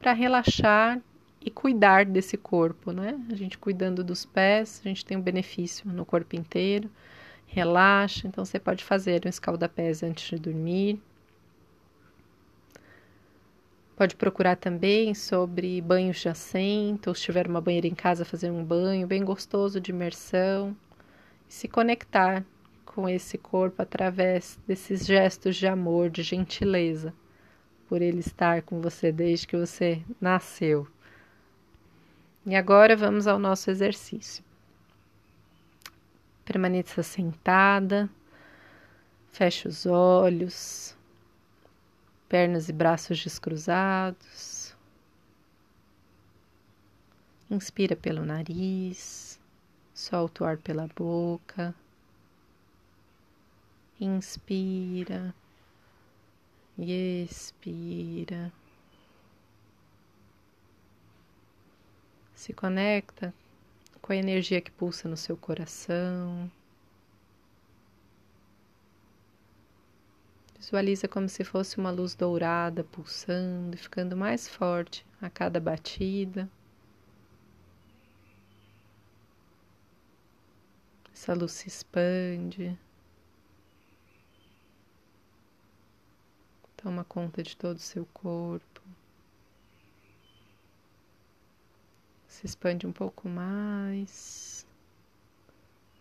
para 0.00 0.12
relaxar 0.12 1.00
e 1.40 1.48
cuidar 1.48 2.06
desse 2.06 2.36
corpo, 2.36 2.90
né? 2.90 3.24
A 3.30 3.36
gente 3.36 3.56
cuidando 3.56 4.02
dos 4.02 4.24
pés, 4.24 4.80
a 4.84 4.88
gente 4.88 5.06
tem 5.06 5.16
um 5.16 5.22
benefício 5.22 5.88
no 5.88 6.04
corpo 6.04 6.34
inteiro 6.34 6.90
relaxa. 7.52 8.26
Então, 8.26 8.44
você 8.44 8.58
pode 8.58 8.82
fazer 8.82 9.22
um 9.26 9.28
escaldapés 9.28 10.02
antes 10.02 10.28
de 10.30 10.36
dormir. 10.36 11.00
Pode 13.94 14.16
procurar 14.16 14.56
também 14.56 15.14
sobre 15.14 15.80
banhos 15.80 16.18
de 16.18 16.28
assento, 16.28 17.08
ou 17.08 17.14
se 17.14 17.22
tiver 17.22 17.46
uma 17.46 17.60
banheira 17.60 17.86
em 17.86 17.94
casa, 17.94 18.24
fazer 18.24 18.50
um 18.50 18.64
banho 18.64 19.06
bem 19.06 19.22
gostoso 19.22 19.80
de 19.80 19.90
imersão. 19.90 20.74
E 21.48 21.52
se 21.52 21.68
conectar 21.68 22.42
com 22.86 23.08
esse 23.08 23.36
corpo 23.36 23.82
através 23.82 24.58
desses 24.66 25.06
gestos 25.06 25.56
de 25.56 25.66
amor, 25.66 26.08
de 26.10 26.22
gentileza, 26.22 27.12
por 27.86 28.00
ele 28.00 28.20
estar 28.20 28.62
com 28.62 28.80
você 28.80 29.12
desde 29.12 29.46
que 29.46 29.56
você 29.56 30.02
nasceu. 30.20 30.86
E 32.46 32.56
agora 32.56 32.96
vamos 32.96 33.26
ao 33.26 33.38
nosso 33.38 33.70
exercício. 33.70 34.42
Permaneça 36.44 37.02
sentada, 37.02 38.10
feche 39.30 39.68
os 39.68 39.86
olhos, 39.86 40.96
pernas 42.28 42.68
e 42.68 42.72
braços 42.72 43.22
descruzados. 43.22 44.76
Inspira 47.50 47.94
pelo 47.94 48.24
nariz, 48.24 49.38
solta 49.94 50.42
o 50.42 50.46
ar 50.46 50.56
pela 50.56 50.88
boca. 50.96 51.74
Inspira 54.00 55.34
e 56.78 57.24
expira. 57.24 58.52
Se 62.34 62.52
conecta 62.52 63.32
com 64.02 64.12
a 64.12 64.16
energia 64.16 64.60
que 64.60 64.70
pulsa 64.70 65.08
no 65.08 65.16
seu 65.16 65.36
coração. 65.36 66.50
Visualiza 70.58 71.08
como 71.08 71.28
se 71.28 71.44
fosse 71.44 71.78
uma 71.78 71.90
luz 71.90 72.14
dourada 72.14 72.84
pulsando 72.84 73.74
e 73.74 73.78
ficando 73.78 74.16
mais 74.16 74.48
forte 74.48 75.06
a 75.20 75.30
cada 75.30 75.60
batida. 75.60 76.50
Essa 81.12 81.34
luz 81.34 81.52
se 81.52 81.68
expande. 81.68 82.76
Toma 86.76 87.04
conta 87.04 87.42
de 87.44 87.56
todo 87.56 87.76
o 87.76 87.80
seu 87.80 88.04
corpo. 88.06 88.71
Se 92.32 92.46
expande 92.46 92.86
um 92.86 92.92
pouco 92.92 93.28
mais. 93.28 94.66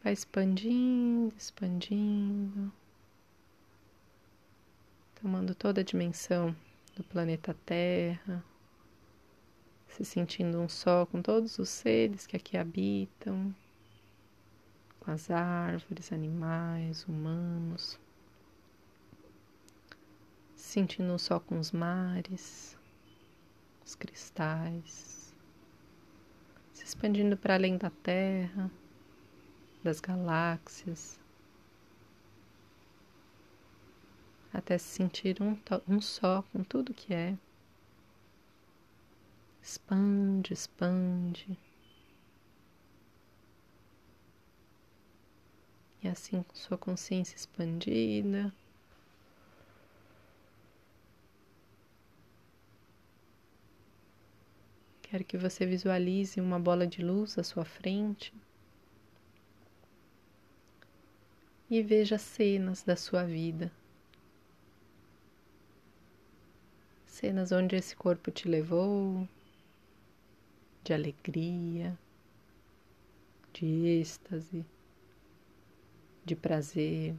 Vai 0.01 0.13
expandindo, 0.13 1.33
expandindo. 1.37 2.71
Tomando 5.21 5.53
toda 5.53 5.81
a 5.81 5.83
dimensão 5.83 6.55
do 6.95 7.03
planeta 7.03 7.53
Terra, 7.65 8.43
se 9.89 10.05
sentindo 10.05 10.57
um 10.57 10.69
só 10.69 11.05
com 11.05 11.21
todos 11.21 11.59
os 11.59 11.67
seres 11.67 12.25
que 12.25 12.37
aqui 12.37 12.55
habitam, 12.55 13.53
com 15.01 15.11
as 15.11 15.29
árvores, 15.29 16.13
animais, 16.13 17.03
humanos, 17.03 17.99
se 20.55 20.63
sentindo 20.63 21.11
um 21.11 21.17
só 21.17 21.41
com 21.41 21.59
os 21.59 21.73
mares, 21.73 22.77
os 23.85 23.95
cristais, 23.95 25.20
expandindo 26.91 27.37
para 27.37 27.55
além 27.55 27.77
da 27.77 27.89
Terra, 27.89 28.69
das 29.83 29.99
galáxias 29.99 31.19
até 34.53 34.77
se 34.77 34.85
sentir 34.87 35.41
um, 35.41 35.57
um 35.87 36.01
só 36.01 36.41
com 36.51 36.63
tudo 36.63 36.93
que 36.93 37.13
é. 37.13 37.37
Expande, 39.61 40.53
expande. 40.53 41.57
E 46.03 46.07
assim, 46.07 46.43
com 46.43 46.55
sua 46.55 46.77
consciência 46.77 47.35
expandida, 47.35 48.53
quero 55.11 55.25
que 55.25 55.37
você 55.37 55.65
visualize 55.65 56.39
uma 56.39 56.57
bola 56.57 56.87
de 56.87 57.01
luz 57.01 57.37
à 57.37 57.43
sua 57.43 57.65
frente 57.65 58.33
e 61.69 61.83
veja 61.83 62.17
cenas 62.17 62.81
da 62.81 62.95
sua 62.95 63.25
vida. 63.25 63.69
cenas 67.05 67.51
onde 67.51 67.75
esse 67.75 67.93
corpo 67.93 68.31
te 68.31 68.47
levou, 68.47 69.27
de 70.81 70.93
alegria, 70.93 71.99
de 73.51 73.65
êxtase, 73.99 74.65
de 76.23 76.37
prazer. 76.37 77.13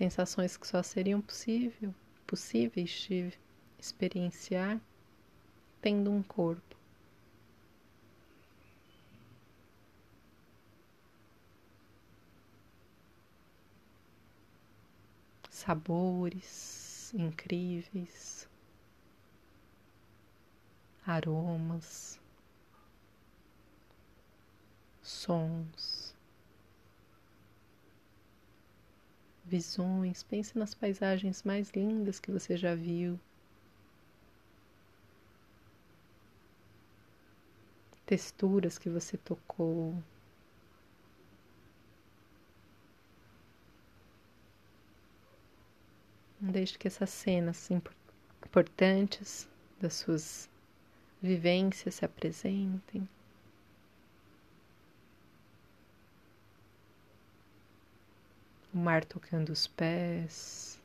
Sensações 0.00 0.56
que 0.56 0.66
só 0.66 0.82
seriam 0.82 1.20
possível, 1.20 1.94
possíveis 2.26 2.88
de 2.88 3.34
experienciar 3.78 4.80
tendo 5.82 6.10
um 6.10 6.22
corpo. 6.22 6.74
sabores 15.50 17.12
incríveis, 17.12 18.48
aromas, 21.06 22.18
sons, 25.02 25.99
visões. 29.50 30.22
Pense 30.22 30.56
nas 30.56 30.74
paisagens 30.74 31.42
mais 31.42 31.70
lindas 31.70 32.20
que 32.20 32.30
você 32.30 32.56
já 32.56 32.74
viu. 32.74 33.18
Texturas 38.06 38.78
que 38.78 38.88
você 38.88 39.16
tocou. 39.16 40.00
Deixe 46.40 46.78
que 46.78 46.88
essas 46.88 47.10
cenas 47.10 47.70
importantes 47.70 49.48
das 49.80 49.94
suas 49.94 50.48
vivências 51.20 51.96
se 51.96 52.04
apresentem. 52.04 53.06
O 58.80 58.82
mar 58.82 59.04
tocando 59.04 59.50
os 59.50 59.66
pés. 59.66 60.80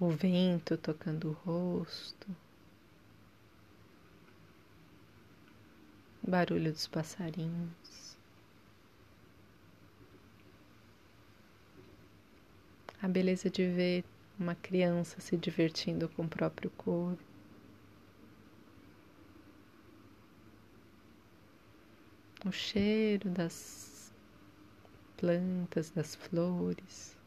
O 0.00 0.08
vento 0.08 0.76
tocando 0.76 1.28
o 1.28 1.32
rosto. 1.32 2.26
barulho 6.20 6.72
dos 6.72 6.88
passarinhos, 6.88 8.16
a 13.00 13.06
beleza 13.06 13.48
de 13.48 13.64
ver 13.68 14.04
uma 14.36 14.56
criança 14.56 15.20
se 15.20 15.36
divertindo 15.36 16.08
com 16.08 16.24
o 16.24 16.28
próprio 16.28 16.68
corpo. 16.70 17.25
O 22.46 22.52
cheiro 22.52 23.28
das 23.28 24.14
plantas, 25.16 25.90
das 25.90 26.14
flores, 26.14 27.18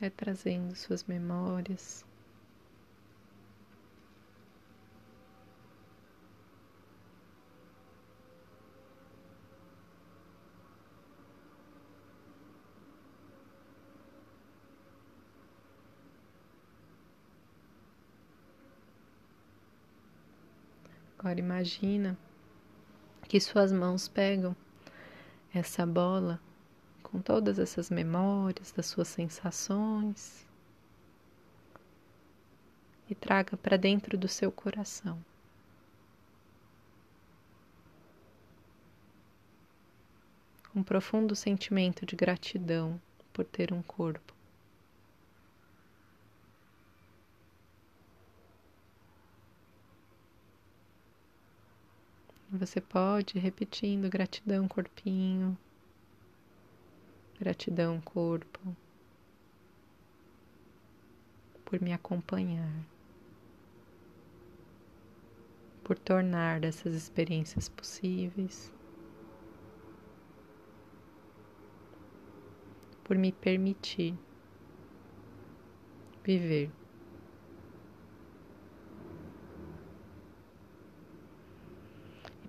vai 0.00 0.08
trazendo 0.08 0.74
suas 0.74 1.04
memórias. 1.04 2.02
Agora 21.18 21.38
imagina 21.38 22.16
que 23.26 23.40
suas 23.40 23.72
mãos 23.72 24.06
pegam 24.06 24.54
essa 25.52 25.84
bola 25.84 26.40
com 27.02 27.20
todas 27.20 27.58
essas 27.58 27.90
memórias 27.90 28.70
das 28.72 28.86
suas 28.86 29.08
sensações 29.08 30.46
e 33.08 33.14
traga 33.14 33.56
para 33.56 33.76
dentro 33.76 34.16
do 34.16 34.28
seu 34.28 34.50
coração. 34.52 35.18
Um 40.74 40.82
profundo 40.82 41.34
sentimento 41.34 42.04
de 42.04 42.14
gratidão 42.14 43.00
por 43.32 43.44
ter 43.44 43.72
um 43.72 43.82
corpo. 43.82 44.35
Você 52.58 52.80
pode 52.80 53.38
repetindo 53.38 54.08
gratidão, 54.08 54.66
corpinho, 54.66 55.58
gratidão, 57.38 58.00
corpo, 58.00 58.74
por 61.66 61.80
me 61.82 61.92
acompanhar, 61.92 62.88
por 65.84 65.98
tornar 65.98 66.64
essas 66.64 66.94
experiências 66.94 67.68
possíveis, 67.68 68.72
por 73.04 73.18
me 73.18 73.32
permitir 73.32 74.18
viver. 76.24 76.85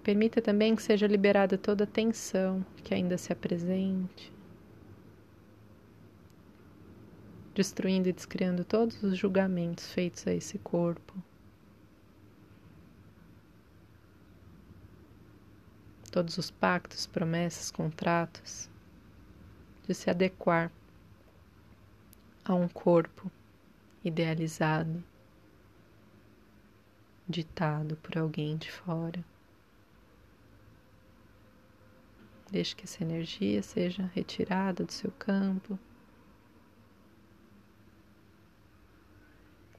Permita 0.08 0.42
também 0.42 0.74
que 0.74 0.82
seja 0.82 1.06
liberada 1.06 1.58
toda 1.58 1.84
a 1.84 1.86
tensão 1.86 2.66
que 2.82 2.94
ainda 2.94 3.18
se 3.18 3.34
apresente, 3.34 4.32
destruindo 7.54 8.08
e 8.08 8.14
descriando 8.14 8.64
todos 8.64 9.04
os 9.04 9.18
julgamentos 9.18 9.92
feitos 9.92 10.26
a 10.26 10.34
esse 10.34 10.58
corpo. 10.60 11.14
Todos 16.10 16.38
os 16.38 16.50
pactos, 16.50 17.06
promessas, 17.06 17.70
contratos 17.70 18.70
de 19.86 19.94
se 19.94 20.10
adequar 20.10 20.72
a 22.46 22.56
um 22.56 22.70
corpo 22.70 23.30
idealizado, 24.06 25.04
ditado 27.28 27.98
por 27.98 28.18
alguém 28.18 28.56
de 28.56 28.72
fora. 28.72 29.22
Deixe 32.50 32.74
que 32.76 32.86
essa 32.86 33.04
energia 33.04 33.62
seja 33.62 34.10
retirada 34.16 34.86
do 34.86 34.92
seu 34.92 35.12
campo. 35.12 35.78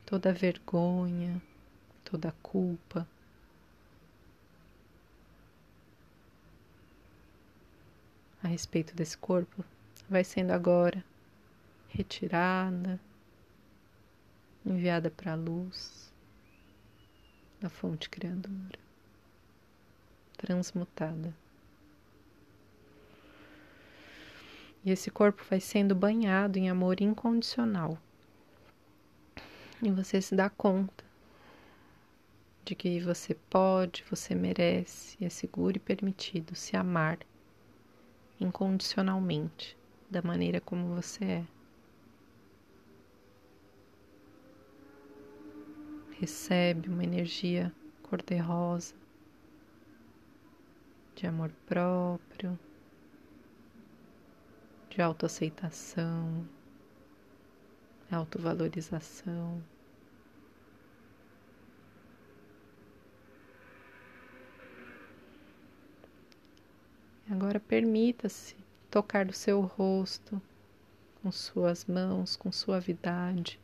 Toda 0.05 0.33
vergonha, 0.33 1.41
toda 2.05 2.33
culpa. 2.43 3.09
A 8.43 8.49
respeito 8.49 8.95
desse 8.95 9.17
corpo 9.17 9.65
vai 10.09 10.23
sendo 10.23 10.53
agora 10.53 11.05
retirada, 11.89 13.01
enviada 14.65 15.11
para 15.11 15.33
a 15.33 15.37
luz 15.37 16.13
da 17.61 17.69
fonte 17.69 18.09
criadora, 18.09 18.79
transmutada. 20.37 21.35
E 24.85 24.91
esse 24.91 25.11
corpo 25.11 25.43
vai 25.49 25.61
sendo 25.61 25.95
banhado 25.95 26.59
em 26.59 26.71
amor 26.71 27.01
incondicional. 27.01 27.99
E 29.83 29.91
você 29.91 30.21
se 30.21 30.35
dá 30.35 30.49
conta 30.51 31.05
de 32.65 32.75
que 32.75 33.01
você 33.01 33.35
pode, 33.35 34.05
você 34.11 34.35
merece, 34.35 35.17
é 35.25 35.29
seguro 35.29 35.77
e 35.77 35.81
permitido 35.81 36.55
se 36.55 36.77
amar 36.77 37.19
incondicionalmente, 38.41 39.77
da 40.11 40.21
maneira 40.21 40.61
como 40.61 40.95
você 40.95 41.25
é. 41.25 41.45
Recebe 46.21 46.89
uma 46.89 47.05
energia 47.05 47.73
cor-de-rosa 48.03 48.95
de 51.15 51.27
amor 51.27 51.51
próprio, 51.67 52.59
de 54.99 55.03
autoaceitação, 55.03 56.45
autovalorização. 58.11 59.63
Agora 67.31 67.61
permita-se 67.61 68.57
tocar 68.91 69.25
do 69.25 69.33
seu 69.33 69.61
rosto 69.61 70.43
com 71.23 71.31
suas 71.31 71.85
mãos, 71.85 72.35
com 72.35 72.51
suavidade, 72.51 73.61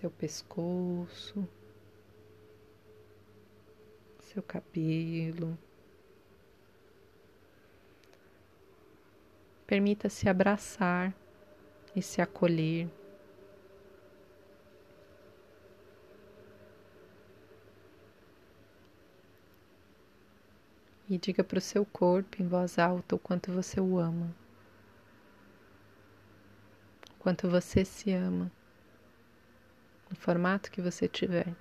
seu 0.00 0.10
pescoço, 0.10 1.46
seu 4.22 4.42
cabelo. 4.42 5.58
Permita-se 9.76 10.26
abraçar 10.26 11.14
e 11.94 12.00
se 12.00 12.22
acolher. 12.22 12.88
E 21.10 21.18
diga 21.18 21.44
para 21.44 21.58
o 21.58 21.60
seu 21.60 21.84
corpo 21.84 22.42
em 22.42 22.48
voz 22.48 22.78
alta 22.78 23.16
o 23.16 23.18
quanto 23.18 23.52
você 23.52 23.78
o 23.78 23.98
ama, 23.98 24.34
o 27.10 27.18
quanto 27.18 27.46
você 27.46 27.84
se 27.84 28.10
ama, 28.14 28.50
no 30.08 30.16
formato 30.16 30.70
que 30.70 30.80
você 30.80 31.06
tiver. 31.06 31.54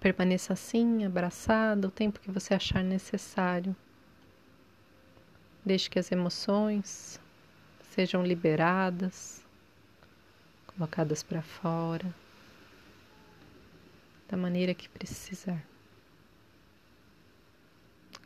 Permaneça 0.00 0.52
assim, 0.52 1.04
abraçado, 1.04 1.88
o 1.88 1.90
tempo 1.90 2.20
que 2.20 2.30
você 2.30 2.54
achar 2.54 2.84
necessário. 2.84 3.74
Deixe 5.64 5.90
que 5.90 5.98
as 5.98 6.12
emoções 6.12 7.20
sejam 7.90 8.22
liberadas, 8.24 9.44
colocadas 10.66 11.22
para 11.22 11.42
fora, 11.42 12.14
da 14.28 14.36
maneira 14.36 14.72
que 14.72 14.88
precisar. 14.88 15.62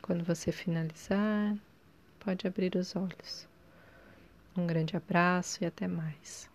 Quando 0.01 0.23
você 0.23 0.51
finalizar, 0.51 1.55
pode 2.19 2.45
abrir 2.45 2.75
os 2.75 2.95
olhos. 2.95 3.47
Um 4.55 4.67
grande 4.67 4.95
abraço 4.95 5.63
e 5.63 5.65
até 5.65 5.87
mais. 5.87 6.52